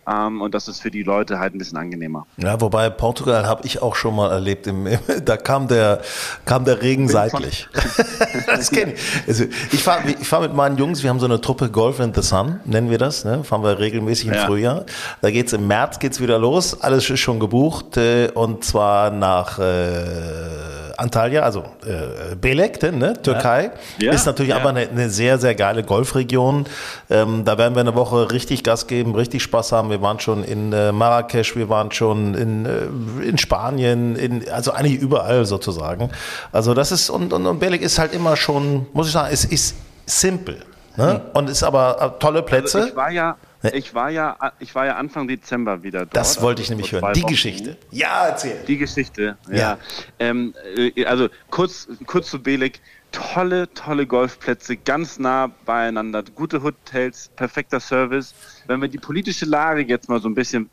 [0.06, 2.26] Ähm, und das ist für die Leute halt ein bisschen angenehmer.
[2.36, 4.66] Ja, wobei Portugal habe ich auch schon mal erlebt.
[4.66, 4.88] Im,
[5.24, 6.00] da kam der,
[6.44, 7.68] kam der Regen seitlich.
[8.46, 9.00] das kenne ich.
[9.26, 12.12] Also ich fahre ich fahr mit meinen Jungs, wir haben so eine Truppe Golf in
[12.14, 13.24] the Sun, nennen wir das.
[13.24, 13.44] Ne?
[13.44, 14.46] Fahren wir regelmäßig im ja.
[14.46, 14.84] Frühjahr.
[15.20, 16.80] Da geht es im März geht's wieder los.
[16.82, 17.96] Alles ist schon gebucht.
[17.96, 23.14] Äh, und zwar nach äh, Antalya, also äh, Belek, ne?
[23.22, 23.70] Türkei.
[23.98, 24.06] Ja.
[24.06, 24.12] Ja.
[24.12, 26.66] Ist natürlich aber eine, eine, sehr, sehr geile Golfregion.
[27.10, 30.42] Ähm, da werden wir eine Woche richtig Gas geben, richtig Spaß haben wir waren schon
[30.42, 36.10] in äh, Marrakesch, wir waren schon in, äh, in Spanien, in, also eigentlich überall sozusagen.
[36.50, 39.44] Also das ist, und, und, und Belek ist halt immer schon, muss ich sagen, es
[39.44, 39.76] ist
[40.06, 40.64] simpel.
[40.96, 41.22] Ne?
[41.24, 41.38] Mhm.
[41.38, 42.78] Und ist aber äh, tolle Plätze.
[42.78, 43.36] Also ich war ja,
[43.72, 46.16] ich war ja, ich war ja Anfang Dezember wieder dort.
[46.16, 47.12] Das wollte ich also nämlich hören.
[47.14, 47.30] Die Wochen.
[47.30, 47.76] Geschichte.
[47.90, 48.62] Ja, erzähl.
[48.66, 49.56] Die Geschichte, ja.
[49.56, 49.78] ja.
[50.18, 52.80] Ähm, äh, also kurz, kurz zu Belek
[53.12, 58.34] tolle, tolle Golfplätze, ganz nah beieinander, gute Hotels, perfekter Service.
[58.66, 60.70] Wenn wir die politische Lage jetzt mal so ein bisschen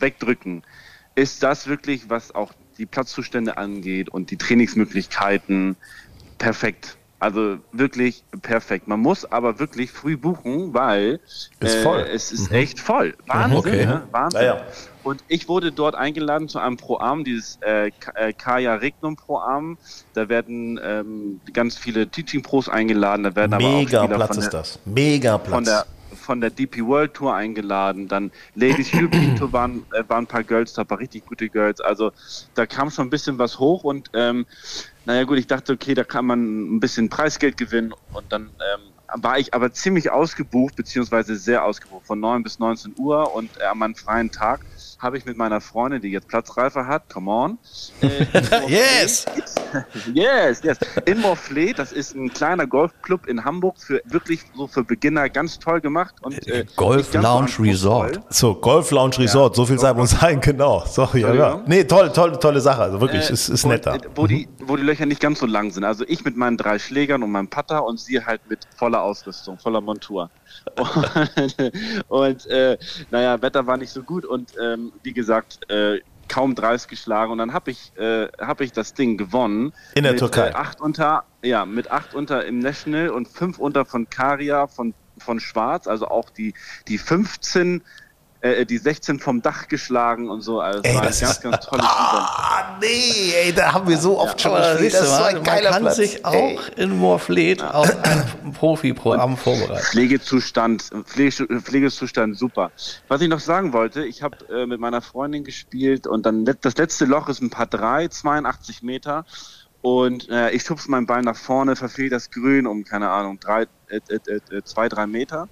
[0.00, 0.64] wegdrücken,
[1.14, 5.76] ist das wirklich, was auch die Platzzustände angeht und die Trainingsmöglichkeiten,
[6.38, 6.96] perfekt.
[7.22, 8.88] Also wirklich perfekt.
[8.88, 11.20] Man muss aber wirklich früh buchen, weil
[11.60, 12.56] ist äh, es ist mhm.
[12.56, 13.14] echt voll.
[13.28, 13.86] Wahnsinn, okay.
[13.86, 14.02] ne?
[14.10, 14.40] Wahnsinn.
[14.40, 14.66] Ja, ja.
[15.04, 19.78] Und ich wurde dort eingeladen zu einem Pro-Am, dieses äh, äh Kaya Regnum Pro-Am.
[20.14, 23.22] Da werden ähm, ganz viele Teaching-Pros eingeladen.
[23.22, 24.80] Da werden Mega aber auch Platz ist das.
[24.84, 25.54] Mega Platz.
[25.54, 28.08] Von der, von der DP World Tour eingeladen.
[28.08, 31.48] Dann Ladies European Tour waren, äh, waren ein paar Girls da, ein paar richtig gute
[31.48, 31.80] Girls.
[31.80, 32.12] Also
[32.54, 34.46] da kam schon ein bisschen was hoch und ähm,
[35.04, 39.22] naja gut, ich dachte, okay, da kann man ein bisschen Preisgeld gewinnen und dann ähm,
[39.22, 43.64] war ich aber ziemlich ausgebucht, beziehungsweise sehr ausgebucht, von 9 bis 19 Uhr und äh,
[43.64, 44.60] an meinem freien Tag
[45.02, 47.58] habe ich mit meiner Freundin, die jetzt Platzreife hat, come on.
[48.00, 48.24] Äh,
[48.68, 49.26] yes!
[50.14, 50.78] yes, yes.
[51.06, 55.58] In Morfleet, das ist ein kleiner Golfclub in Hamburg, für wirklich so für Beginner ganz
[55.58, 56.14] toll gemacht.
[56.22, 58.20] Und, äh, Golf Lounge Resort.
[58.28, 60.84] So, Golf Lounge Resort, ja, so viel sei uns sein, genau.
[60.86, 61.62] So, ja, ja.
[61.66, 62.82] Nee, toll, toll, tolle Sache.
[62.82, 63.98] Also wirklich, äh, ist, ist nett da.
[64.14, 65.82] Wo, die, wo die Löcher nicht ganz so lang sind.
[65.82, 69.58] Also ich mit meinen drei Schlägern und meinem Putter und sie halt mit voller Ausrüstung,
[69.58, 70.30] voller Montur.
[70.76, 71.72] Und,
[72.08, 72.78] und äh,
[73.10, 77.38] naja, Wetter war nicht so gut und ähm, wie gesagt, äh, kaum 30 geschlagen und
[77.38, 79.72] dann habe ich, äh, hab ich das Ding gewonnen.
[79.94, 80.48] In der mit, Türkei?
[80.48, 84.94] Äh, acht unter, ja, mit acht unter im National und fünf unter von Karia von,
[85.18, 86.54] von Schwarz, also auch die,
[86.88, 87.82] die 15
[88.42, 90.60] äh, die 16 vom Dach geschlagen und so.
[90.60, 91.96] Also Ey, war ein das ganz, ist- ganz tolles Event.
[91.96, 94.92] Ah, nee, ey, da haben wir so oft schon Aber gespielt.
[94.92, 95.96] siehst Das so mal, ein man geiler kann Platz.
[95.96, 96.58] sich auch Ey.
[96.76, 99.82] in Moorfleet auf ein Profi-Programm vorbereiten.
[99.84, 102.70] Pflegezustand, Pflege, Pflegezustand super.
[103.08, 106.76] Was ich noch sagen wollte, ich habe äh, mit meiner Freundin gespielt und dann das
[106.76, 109.24] letzte Loch ist ein paar drei, 82 Meter.
[109.80, 113.62] Und äh, ich schubse mein Bein nach vorne, verfehle das Grün um, keine Ahnung, drei,
[113.88, 115.48] äh, äh, äh, zwei, drei Meter.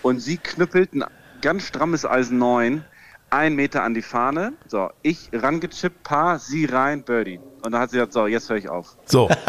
[0.00, 1.04] Und sie knüppelt ein
[1.44, 2.86] ganz strammes Eisen 9,
[3.28, 4.54] ein Meter an die Fahne.
[4.66, 7.38] So, ich rangechippt, Paar, sie rein, Birdie.
[7.64, 8.88] Und dann hat sie gesagt, so, jetzt höre ich auf.
[9.06, 9.26] So,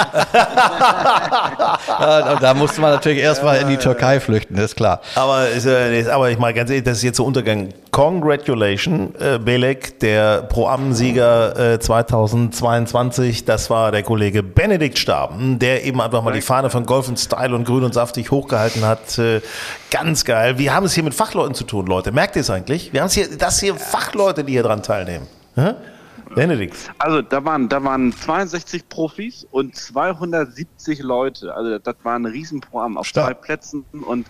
[1.99, 5.01] da musste man natürlich erstmal in die Türkei flüchten, ist klar.
[5.15, 7.73] aber, ist, äh, aber ich mal ganz ehrlich, das ist jetzt so Untergang.
[7.91, 13.43] Congratulations, äh, Belek, der Pro-Am-Sieger äh, 2022.
[13.43, 17.19] Das war der Kollege Benedikt Staben, der eben einfach mal die Fahne von Golf und
[17.19, 19.19] Style und Grün und Saftig hochgehalten hat.
[19.19, 19.41] Äh,
[19.91, 20.58] ganz geil.
[20.58, 22.13] Wir haben es hier mit Fachleuten zu tun, Leute.
[22.13, 22.93] Merkt ihr es eigentlich?
[22.93, 25.28] Wir haben es hier, das hier Fachleute, die hier dran teilnehmen.
[25.56, 25.73] Hä?
[26.35, 26.91] Benedikt.
[26.99, 31.53] Also da waren, da waren 62 Profis und 270 Leute.
[31.55, 33.27] Also das war ein Riesenprogramm auf Stark.
[33.27, 34.27] zwei Plätzen und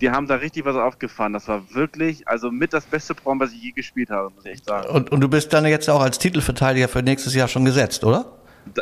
[0.00, 1.32] die haben da richtig was aufgefahren.
[1.32, 4.52] Das war wirklich, also mit das beste Programm, was ich je gespielt habe, muss ich
[4.52, 4.88] echt sagen.
[4.88, 8.26] Und, und du bist dann jetzt auch als Titelverteidiger für nächstes Jahr schon gesetzt, oder?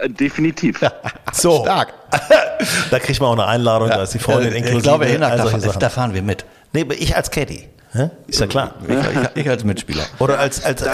[0.07, 0.81] Definitiv.
[1.33, 1.63] So.
[1.63, 1.93] Stark.
[2.91, 4.77] da kriegt man auch eine Einladung, da ist die Freundin Äh, inklusive.
[4.79, 6.45] ich glaube, Hinak, all da, da fahren wir mit.
[6.73, 7.69] Nee, aber ich als Caddy.
[7.91, 8.11] Hä?
[8.29, 8.75] Ist ja klar.
[8.87, 10.05] Ich, ich, ich als Mitspieler.
[10.21, 10.65] Oder als.
[10.65, 10.85] als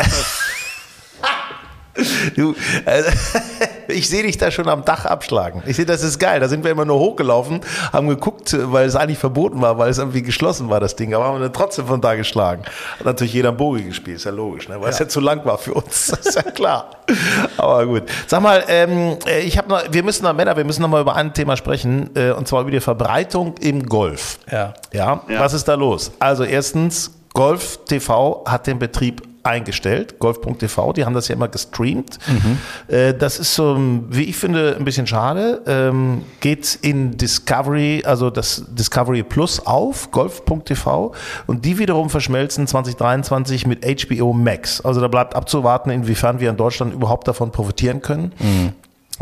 [2.37, 3.11] du, also,
[3.89, 5.63] ich sehe dich da schon am Dach abschlagen.
[5.67, 6.41] Ich sehe, das ist geil.
[6.41, 7.61] Da sind wir immer nur hochgelaufen,
[7.93, 11.15] haben geguckt, weil es eigentlich verboten war, weil es irgendwie geschlossen war, das Ding.
[11.15, 12.63] Aber haben wir dann trotzdem von da geschlagen.
[12.99, 14.81] Hat natürlich jeder Bogi gespielt, ist ja logisch, ne?
[14.81, 16.09] weil es ja zu lang war für uns.
[16.21, 16.91] Das ist ja klar.
[17.57, 18.03] Aber gut.
[18.27, 21.01] Sag mal, ähm, äh, ich habe noch, wir müssen noch, Männer, wir müssen noch mal
[21.01, 24.39] über ein Thema sprechen, äh, und zwar über die Verbreitung im Golf.
[24.51, 24.75] Ja.
[24.93, 25.41] Ja, Ja.
[25.41, 26.13] was ist da los?
[26.19, 32.19] Also erstens, Golf TV hat den Betrieb eingestellt, golf.tv, die haben das ja immer gestreamt.
[32.89, 35.63] Äh, Das ist so, wie ich finde, ein bisschen schade.
[35.67, 41.13] Ähm, Geht in Discovery, also das Discovery Plus auf, golf.tv
[41.47, 44.81] und die wiederum verschmelzen 2023 mit HBO Max.
[44.81, 48.33] Also da bleibt abzuwarten, inwiefern wir in Deutschland überhaupt davon profitieren können.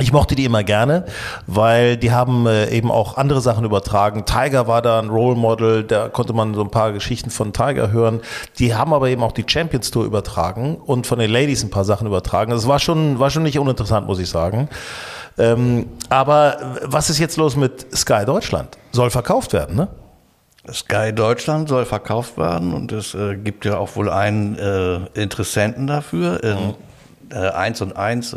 [0.01, 1.07] Ich mochte die immer gerne,
[1.49, 4.25] weil die haben äh, eben auch andere Sachen übertragen.
[4.27, 7.91] Tiger war da ein Role Model, da konnte man so ein paar Geschichten von Tiger
[7.91, 8.21] hören.
[8.61, 11.85] Die haben aber eben auch die Champions Tour übertragen und von den Ladies ein paar
[11.85, 12.53] Sachen übertragen.
[12.53, 14.69] Das war schon, war schon nicht uninteressant, muss ich sagen.
[15.37, 18.79] Ähm, aber was ist jetzt los mit Sky Deutschland?
[18.93, 19.89] Soll verkauft werden, ne?
[20.73, 25.89] Sky Deutschland soll verkauft werden und es äh, gibt ja auch wohl einen äh, Interessenten
[25.89, 28.37] dafür, äh, äh, eins und eins.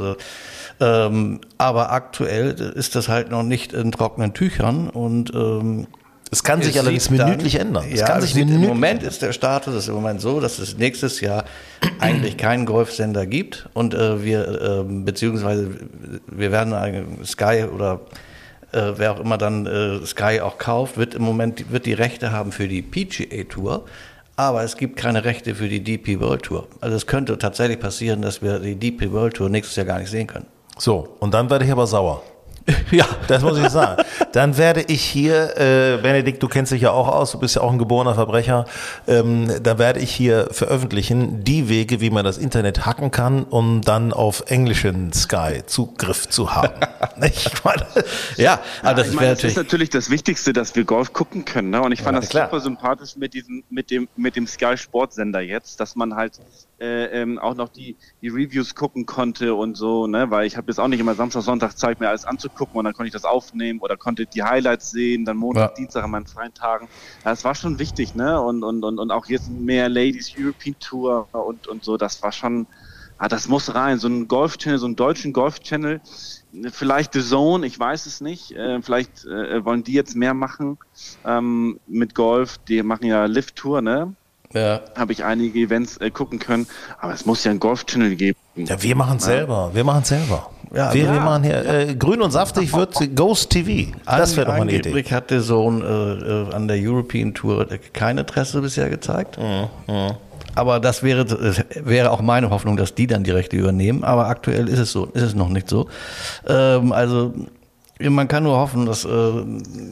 [0.81, 5.87] Äh, ähm, aber aktuell ist das halt noch nicht in trockenen Tüchern und ähm,
[6.31, 7.85] Es kann sich allerdings sieht dann- minütlich ändern.
[7.91, 10.39] Es ja, kann sich sieht, im minütlich Moment ist der Status ist im Moment so,
[10.39, 11.45] dass es nächstes Jahr
[11.99, 15.69] eigentlich keinen Golfsender gibt und äh, wir ähm, beziehungsweise
[16.27, 18.01] wir werden Sky oder
[18.71, 22.31] äh, wer auch immer dann äh, Sky auch kauft, wird im Moment wird die Rechte
[22.31, 23.85] haben für die PGA Tour.
[24.37, 26.67] Aber es gibt keine Rechte für die DP World Tour.
[26.79, 30.09] Also es könnte tatsächlich passieren, dass wir die DP World Tour nächstes Jahr gar nicht
[30.09, 30.47] sehen können.
[30.81, 32.23] So, und dann werde ich aber sauer.
[32.91, 34.03] Ja, Das muss ich sagen.
[34.31, 37.61] Dann werde ich hier, äh, Benedikt, du kennst dich ja auch aus, du bist ja
[37.61, 38.65] auch ein geborener Verbrecher,
[39.07, 43.81] ähm, da werde ich hier veröffentlichen die Wege, wie man das Internet hacken kann, um
[43.81, 46.73] dann auf englischen Sky Zugriff zu haben.
[47.21, 47.85] ich meine,
[48.37, 49.91] ja, aber das ich wäre meine, das ist natürlich.
[49.91, 51.69] das Wichtigste, dass wir Golf gucken können.
[51.69, 51.81] Ne?
[51.81, 52.47] Und ich fand das klar.
[52.47, 56.39] super sympathisch mit diesem, mit dem, mit dem Sky Sportsender jetzt, dass man halt
[56.81, 60.31] äh, ähm, auch noch die, die Reviews gucken konnte und so, ne?
[60.31, 62.93] Weil ich habe jetzt auch nicht immer Samstag, Sonntag Zeit, mir alles anzugucken und dann
[62.93, 65.75] konnte ich das aufnehmen oder konnte die Highlights sehen, dann Montag, Ja.
[65.77, 66.89] Dienstag an meinen freien Tagen.
[67.23, 68.41] Das war schon wichtig, ne?
[68.41, 72.31] Und, und, und, und auch jetzt mehr Ladies European Tour und, und so, das war
[72.31, 72.67] schon,
[73.17, 73.99] ah, das muss rein.
[73.99, 76.01] So ein Golf-Channel, so einen deutschen Golf-Channel,
[76.71, 78.51] vielleicht The Zone, ich weiß es nicht.
[78.53, 80.79] Äh, vielleicht äh, wollen die jetzt mehr machen
[81.23, 82.57] ähm, mit Golf.
[82.67, 84.15] Die machen ja Lift-Tour, ne?
[84.53, 84.81] Ja.
[84.95, 86.67] Habe ich einige Events äh, gucken können.
[86.99, 88.37] Aber es muss ja einen Golf-Channel geben.
[88.55, 89.71] ja, wir machen es selber.
[89.73, 90.49] Wir machen es selber.
[90.73, 91.13] Ja, wir, ja.
[91.13, 93.91] wir machen hier, äh, grün und saftig wird Ghost TV.
[94.05, 94.89] Das wäre doch mal eine Idee.
[94.89, 99.37] Angeblich hat der Sohn äh, äh, an der European Tour kein Interesse bisher gezeigt.
[99.37, 100.11] Mhm,
[100.55, 104.05] Aber das wäre, das wäre auch meine Hoffnung, dass die dann die Rechte übernehmen.
[104.05, 105.89] Aber aktuell ist es so, ist es noch nicht so.
[106.47, 107.33] Ähm, also
[108.09, 109.09] man kann nur hoffen, dass, äh,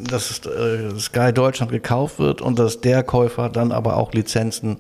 [0.10, 4.78] dass äh, Sky Deutschland gekauft wird und dass der Käufer dann aber auch Lizenzen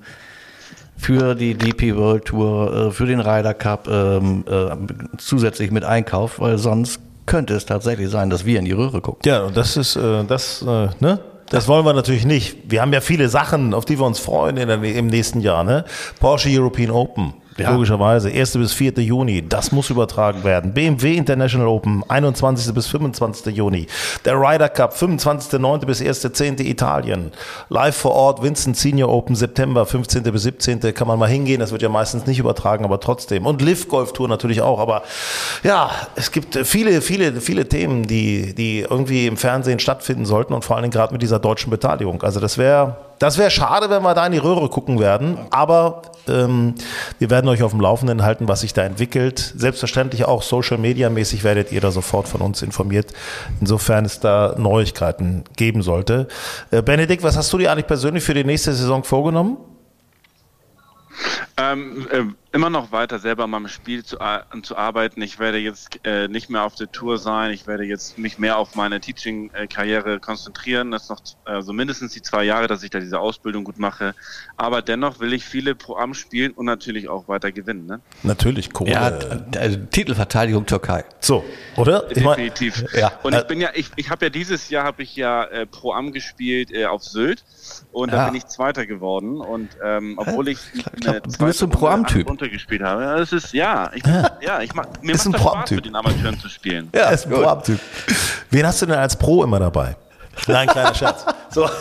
[0.97, 4.69] für die DP World Tour, äh, für den Ryder Cup ähm, äh,
[5.17, 9.21] zusätzlich mit einkauft, weil sonst könnte es tatsächlich sein, dass wir in die Röhre gucken.
[9.23, 11.19] Ja, und das ist, das, ne?
[11.49, 12.57] Das wollen wir natürlich nicht.
[12.67, 15.63] Wir haben ja viele Sachen, auf die wir uns freuen in der, im nächsten Jahr.
[15.63, 15.83] Ne?
[16.19, 17.33] Porsche European Open.
[17.59, 17.71] Ja.
[17.71, 18.29] Logischerweise.
[18.29, 18.53] 1.
[18.53, 18.93] bis 4.
[18.99, 19.47] Juni.
[19.47, 20.73] Das muss übertragen werden.
[20.73, 22.03] BMW International Open.
[22.07, 22.73] 21.
[22.73, 23.55] bis 25.
[23.55, 23.87] Juni.
[24.25, 24.93] Der Ryder Cup.
[24.93, 25.85] 25.9.
[25.85, 26.61] bis 1.10.
[26.61, 27.31] Italien.
[27.69, 28.41] Live vor Ort.
[28.43, 29.35] Vincent Senior Open.
[29.35, 29.85] September.
[29.85, 30.23] 15.
[30.23, 30.79] bis 17.
[30.93, 31.59] Kann man mal hingehen.
[31.59, 33.45] Das wird ja meistens nicht übertragen, aber trotzdem.
[33.45, 34.79] Und Liv Golf Tour natürlich auch.
[34.79, 35.03] Aber
[35.63, 40.63] ja, es gibt viele, viele, viele Themen, die, die irgendwie im Fernsehen stattfinden sollten und
[40.63, 42.21] vor allen Dingen gerade mit dieser deutschen Beteiligung.
[42.23, 45.37] Also das wäre das wäre schade, wenn wir da in die Röhre gucken werden.
[45.51, 46.75] Aber ähm,
[47.19, 49.53] wir werden euch auf dem Laufenden halten, was sich da entwickelt.
[49.57, 53.13] Selbstverständlich auch Social Media mäßig werdet ihr da sofort von uns informiert,
[53.59, 56.27] insofern es da Neuigkeiten geben sollte.
[56.71, 59.57] Äh, Benedikt, was hast du dir eigentlich persönlich für die nächste Saison vorgenommen?
[61.61, 65.21] Ähm, äh, immer noch weiter selber an meinem Spiel zu, ar- zu arbeiten.
[65.21, 67.51] Ich werde jetzt äh, nicht mehr auf der Tour sein.
[67.51, 70.89] Ich werde jetzt mich mehr auf meine Teaching-Karriere konzentrieren.
[70.91, 73.77] Das ist noch äh, so mindestens die zwei Jahre, dass ich da diese Ausbildung gut
[73.77, 74.15] mache.
[74.57, 77.85] Aber dennoch will ich viele Pro Am spielen und natürlich auch weiter gewinnen.
[77.85, 77.99] Ne?
[78.23, 78.91] Natürlich, Kohle.
[78.91, 79.19] Ja,
[79.57, 81.03] also Titelverteidigung Türkei.
[81.19, 81.43] so,
[81.75, 82.09] oder?
[82.09, 82.83] Ich mein, Definitiv.
[82.95, 83.11] ja.
[83.23, 85.91] Und ich bin ja, ich, ich habe ja dieses Jahr habe ich ja äh, Pro
[85.93, 87.43] Am gespielt äh, auf Sylt
[87.91, 88.25] und da Ja.
[88.27, 90.59] bin ich Zweiter geworden und ähm, obwohl ich
[90.99, 92.27] glaub, du bist so ein Pro-Am-Typ.
[92.29, 93.03] runtergespielt habe.
[93.03, 94.03] Ja, das ist ja, ich,
[94.41, 95.75] ja, ich mach, mir Ist ein macht das Spaß Pro-Am-Typ.
[95.77, 96.89] mit den Amateuren zu spielen.
[96.95, 97.79] Ja, ist ein Pro-Ab-Typ.
[98.49, 99.95] Wen hast du denn als Pro immer dabei?
[100.47, 101.25] Nein, kleiner Scherz.
[101.49, 101.69] So.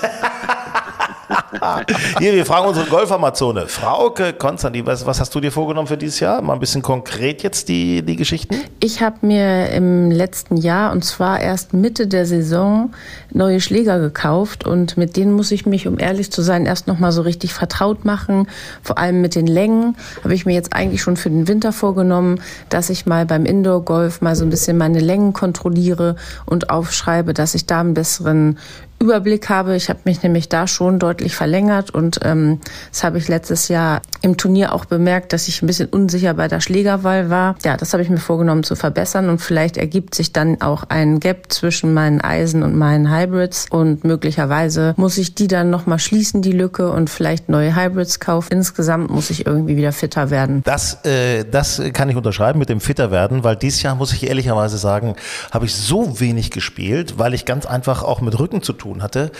[2.18, 3.66] Hier, wir fragen unsere Golfamazone.
[3.66, 6.42] Frauke Konstantin, was, was hast du dir vorgenommen für dieses Jahr?
[6.42, 8.56] Mal ein bisschen konkret jetzt die, die Geschichten?
[8.80, 12.92] Ich habe mir im letzten Jahr, und zwar erst Mitte der Saison,
[13.32, 14.66] neue Schläger gekauft.
[14.66, 18.04] Und mit denen muss ich mich, um ehrlich zu sein, erst nochmal so richtig vertraut
[18.04, 18.48] machen.
[18.82, 22.40] Vor allem mit den Längen habe ich mir jetzt eigentlich schon für den Winter vorgenommen,
[22.68, 27.54] dass ich mal beim Indoor-Golf mal so ein bisschen meine Längen kontrolliere und aufschreibe, dass
[27.54, 28.58] ich da einen besseren
[29.00, 29.76] Überblick habe.
[29.76, 34.02] Ich habe mich nämlich da schon deutlich verlängert und ähm, das habe ich letztes Jahr
[34.22, 37.54] im Turnier auch bemerkt, dass ich ein bisschen unsicher bei der Schlägerwahl war.
[37.64, 41.20] Ja, das habe ich mir vorgenommen zu verbessern und vielleicht ergibt sich dann auch ein
[41.20, 46.42] Gap zwischen meinen Eisen und meinen Hybrids und möglicherweise muss ich die dann nochmal schließen,
[46.42, 48.48] die Lücke und vielleicht neue Hybrids kaufen.
[48.52, 50.62] Insgesamt muss ich irgendwie wieder fitter werden.
[50.64, 54.26] Das, äh, das kann ich unterschreiben mit dem Fitter werden, weil dieses Jahr, muss ich
[54.26, 55.14] ehrlicherweise sagen,
[55.52, 59.30] habe ich so wenig gespielt, weil ich ganz einfach auch mit Rücken zu tun hatte.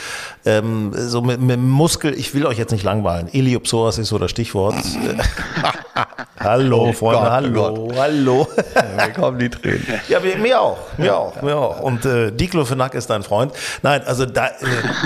[0.44, 3.28] Ähm, so mit, mit Muskel, ich will euch jetzt nicht langweilen.
[3.28, 4.74] Iliopsoas ist so das Stichwort.
[6.40, 8.48] hallo, Freunde, Gott, hallo, hallo.
[8.96, 10.00] Mir kommen die Tränen.
[10.08, 11.80] Ja, mir, mir auch, mir auch, mir auch.
[11.80, 13.52] Und äh, Diclofenac ist dein Freund.
[13.82, 14.50] Nein, also da, äh,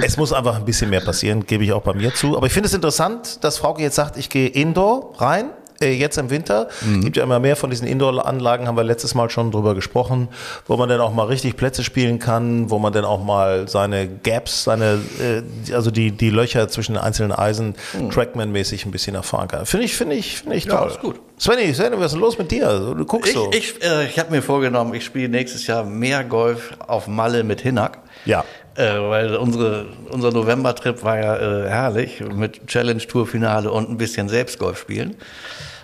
[0.05, 2.37] es muss einfach ein bisschen mehr passieren, gebe ich auch bei mir zu.
[2.37, 5.51] Aber ich finde es interessant, dass Frauke jetzt sagt, ich gehe Indoor rein.
[5.83, 6.68] Äh, Jetzt im Winter
[7.03, 10.29] gibt ja immer mehr von diesen Indoor-Anlagen, haben wir letztes Mal schon drüber gesprochen,
[10.66, 14.09] wo man dann auch mal richtig Plätze spielen kann, wo man dann auch mal seine
[14.09, 17.75] Gaps, seine, äh, also die, die Löcher zwischen den einzelnen Eisen
[18.11, 19.66] Trackman-mäßig ein bisschen erfahren kann.
[19.66, 20.88] Finde ich, finde ich, finde ich Ja, toll.
[20.90, 21.21] ist gut.
[21.38, 22.68] Svenny, Svenny, was ist denn los mit dir?
[22.97, 23.51] Du guckst Ich, so.
[23.53, 27.61] ich, äh, ich habe mir vorgenommen, ich spiele nächstes Jahr mehr Golf auf Malle mit
[27.62, 27.99] Hinak.
[28.25, 28.45] Ja.
[28.77, 34.79] Äh, weil unsere, unser November-Trip war ja äh, herrlich mit Challenge-Tour-Finale und ein bisschen Selbstgolf
[34.79, 35.16] spielen.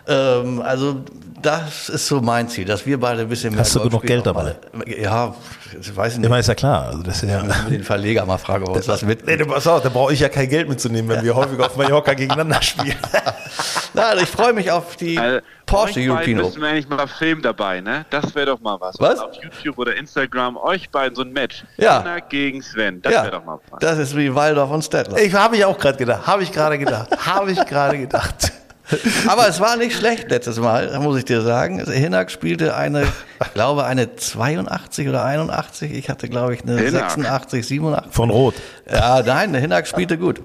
[0.08, 1.02] Ähm, also
[1.40, 4.02] das ist so mein Ziel, dass wir beide ein bisschen mehr Hast du Golf genug
[4.02, 4.56] Geld Malle.
[4.86, 5.34] Ja,
[5.80, 6.28] ich weiß Ich nicht.
[6.28, 6.86] meine, ist ja klar.
[6.86, 7.42] Also das ist ja.
[7.70, 9.24] Den Verleger mal fragen, ob er uns was mit.
[9.26, 11.76] Nee, du pass auf, da brauche ich ja kein Geld mitzunehmen, wenn wir häufig auf
[11.76, 12.96] Mallorca gegeneinander spielen.
[13.94, 16.62] Nein, ich freue mich auf die Also, Porsche European müssen Open.
[16.62, 18.04] wir eigentlich mal Film dabei, ne?
[18.10, 18.96] Das wäre doch mal was.
[18.98, 19.20] Was?
[19.20, 21.64] Auf YouTube oder Instagram, euch beiden so ein Match.
[21.76, 22.00] Ja.
[22.00, 23.80] Anna gegen Sven, das Ja, wäre doch mal was.
[23.80, 25.18] das ist wie Waldorf und Stettler.
[25.18, 26.26] Ich habe ich auch gerade gedacht.
[26.26, 27.08] Habe ich gerade gedacht.
[27.26, 28.52] Habe ich gerade gedacht.
[29.28, 31.84] Aber es war nicht schlecht letztes Mal, muss ich dir sagen.
[31.90, 35.92] Hinak spielte eine, ich glaube, eine 82 oder 81.
[35.92, 37.10] Ich hatte, glaube ich, eine Hinak.
[37.10, 38.12] 86, 87.
[38.14, 38.54] Von Rot.
[38.90, 40.40] Ja, nein, der Hinak spielte gut.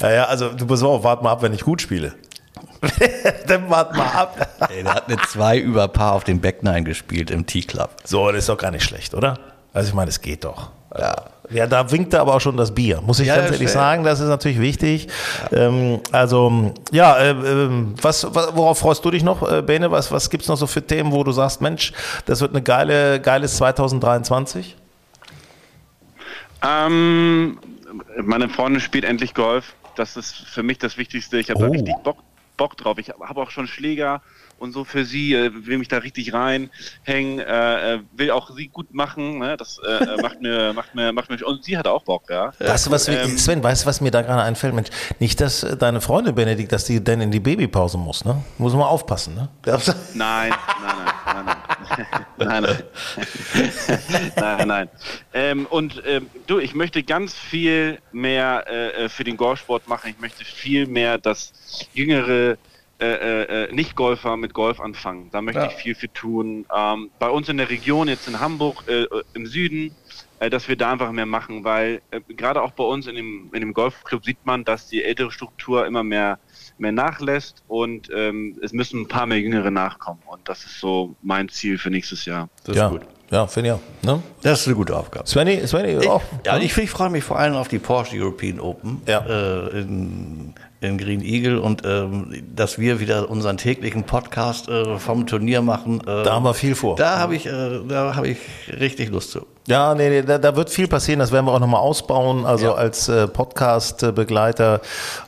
[0.00, 2.12] Ja, ja, also du pass auf, warte mal ab, wenn ich gut spiele.
[3.46, 4.68] Dann warte mal ab.
[4.68, 7.90] Ey, der hat eine 2 über Paar auf dem Back 9 gespielt im T-Club.
[8.04, 9.38] So, das ist doch gar nicht schlecht, oder?
[9.72, 10.70] Also ich meine, es geht doch.
[10.96, 11.14] Ja.
[11.50, 14.02] Ja, da winkte aber auch schon das Bier, muss ich Ja, ganz ja, ehrlich sagen.
[14.04, 15.08] Das ist natürlich wichtig.
[15.52, 19.90] Ähm, also, ja, äh, ähm, was, worauf freust du dich noch, äh, Bene?
[19.90, 21.92] Was, was gibt's noch so für Themen, wo du sagst, Mensch,
[22.24, 24.76] das wird eine geile, geiles 2023?
[26.62, 27.58] Ähm,
[28.22, 29.74] meine Freundin spielt endlich Golf.
[29.94, 31.38] Das ist für mich das Wichtigste.
[31.38, 31.70] Ich habe da Oh.
[31.70, 32.18] richtig Bock,
[32.56, 32.98] Bock drauf.
[32.98, 34.20] Ich habe auch schon Schläger
[34.58, 38.68] und so für sie, äh, will mich da richtig reinhängen, äh, äh, will auch sie
[38.68, 39.38] gut machen.
[39.38, 39.56] Ne?
[39.56, 42.52] Das äh, äh, macht mir, macht mir, macht mir, und sie hat auch Bock, ja.
[42.58, 44.74] Weißt du, was, Ähm, Sven, weißt du, was mir da gerade einfällt?
[44.74, 48.42] Mensch, nicht, dass äh, deine Freundin Benedikt, dass die denn in die Babypause muss, ne?
[48.58, 49.48] Muss man aufpassen, ne?
[49.64, 50.52] Nein, nein,
[50.84, 51.56] nein, nein, nein.
[52.38, 54.32] nein, nein.
[54.36, 54.88] nein, nein.
[55.32, 60.10] Ähm, und ähm, du, ich möchte ganz viel mehr äh, für den Golfsport machen.
[60.10, 61.52] Ich möchte viel mehr, dass
[61.94, 62.56] jüngere
[62.98, 65.28] äh, äh, Nicht-Golfer mit Golf anfangen.
[65.30, 65.66] Da möchte Ja.
[65.66, 66.66] ich viel für tun.
[66.74, 69.94] Ähm, bei uns in der Region, jetzt in Hamburg, äh, im Süden,
[70.38, 73.50] äh, dass wir da einfach mehr machen, weil äh, gerade auch bei uns in dem,
[73.52, 76.38] in dem Golfclub sieht man, dass die ältere Struktur immer mehr,
[76.78, 80.20] mehr nachlässt und ähm, es müssen ein paar mehr Jüngere nachkommen.
[80.26, 82.48] Und das ist so mein Ziel für nächstes Jahr.
[82.64, 83.02] Das ja, ist gut.
[83.30, 83.80] ja, finde ich auch.
[84.14, 84.22] Ne?
[84.42, 85.26] Das ist eine gute Aufgabe.
[85.26, 86.22] Svenny, Svenny Ich, auch.
[86.46, 89.20] ja, ich, ich freue mich vor allem auf die Porsche European Open Ja.
[89.26, 95.26] äh, in, in Green Eagle und ähm, dass wir wieder unseren täglichen Podcast äh, vom
[95.26, 96.00] Turnier machen.
[96.00, 96.96] Äh, Da haben wir viel vor.
[96.96, 98.38] Da habe ich, äh, da habe ich
[98.78, 99.46] richtig Lust zu.
[99.66, 102.44] Ja, nee, nee da, da wird viel passieren, das werden wir auch nochmal ausbauen.
[102.44, 102.74] Also Ja.
[102.74, 104.80] als äh, Podcast-Begleiter,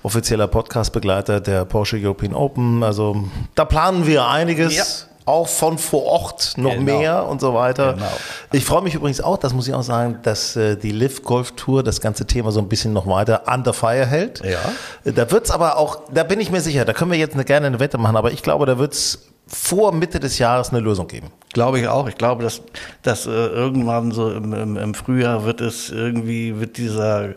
[0.03, 2.83] offizieller Podcast-Begleiter der Porsche European Open.
[2.83, 3.25] Also
[3.55, 4.77] da planen wir einiges.
[4.77, 4.85] Ja.
[5.29, 6.83] Auch von vor Ort noch Genau.
[6.83, 7.93] mehr und so weiter.
[7.95, 8.07] Genau.
[8.53, 11.53] Ich freue mich übrigens auch, das muss ich auch sagen, dass äh, die Live Golf
[11.53, 14.43] Tour das ganze Thema so ein bisschen noch weiter under fire hält.
[14.43, 15.13] Ja.
[15.13, 17.67] Da wird's aber auch, da bin ich mir sicher, da können wir jetzt eine, gerne
[17.67, 21.29] eine Wette machen, aber ich glaube, da wird's vor Mitte des Jahres eine Lösung geben.
[21.53, 22.09] Glaube ich auch.
[22.09, 22.61] Ich glaube, dass,
[23.03, 27.31] dass äh, irgendwann so im, im, im Frühjahr wird es irgendwie, wird dieser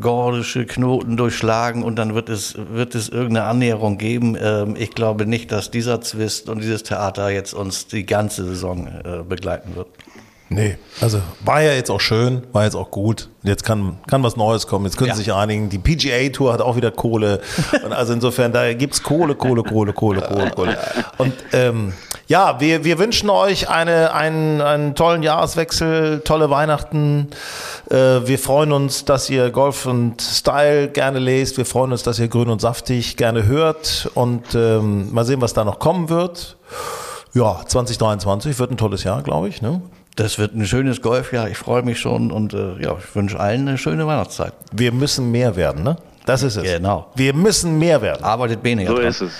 [0.00, 4.36] gordische Knoten durchschlagen und dann wird es, wird es irgendeine Annäherung geben.
[4.40, 8.88] Ähm, ich glaube nicht, dass dieser Zwist und dieses Theater jetzt uns die ganze Saison
[8.88, 9.88] äh, begleiten wird.
[10.50, 13.28] Nee, also war ja jetzt auch schön, war jetzt auch gut.
[13.42, 15.14] Jetzt kann, kann was Neues kommen, jetzt können Ja.
[15.14, 15.68] sie sich einigen.
[15.68, 17.40] Die PGA Tour hat auch wieder Kohle.
[17.84, 20.78] Und also insofern, da gibt's Kohle, Kohle, Kohle, Kohle, Kohle, Kohle.
[21.18, 21.92] Und ähm,
[22.28, 27.28] ja, wir, wir wünschen euch eine, einen, einen tollen Jahreswechsel, tolle Weihnachten.
[27.90, 27.96] Äh,
[28.26, 31.58] wir freuen uns, dass ihr Golf und Style gerne lest.
[31.58, 34.10] Wir freuen uns, dass ihr Grün und Saftig gerne hört.
[34.14, 36.56] Und ähm, mal sehen, was da noch kommen wird.
[37.34, 39.60] Ja, 2023 wird ein tolles Jahr, glaube ich.
[39.62, 39.82] Ne?
[40.18, 41.48] Das wird ein schönes Golfjahr.
[41.48, 44.52] Ich freue mich schon und äh, ja, ich wünsche allen eine schöne Weihnachtszeit.
[44.72, 45.94] Wir müssen mehr werden, ne?
[46.26, 46.64] Das ist es.
[46.64, 47.06] Genau.
[47.14, 48.24] Wir müssen mehr werden.
[48.24, 49.06] Arbeitet weniger So dran.
[49.06, 49.32] ist es.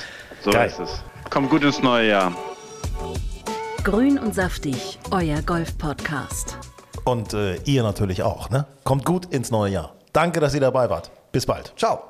[0.45, 0.69] So Geil.
[0.69, 1.03] ist es.
[1.31, 2.33] Kommt gut ins neue Jahr.
[3.83, 6.57] Grün und saftig, euer Golf-Podcast.
[7.05, 8.65] Und äh, ihr natürlich auch, ne?
[8.85, 9.95] Kommt gut ins neue Jahr.
[10.13, 11.11] Danke, dass ihr dabei wart.
[11.33, 11.73] Bis bald.
[11.77, 12.03] Ciao.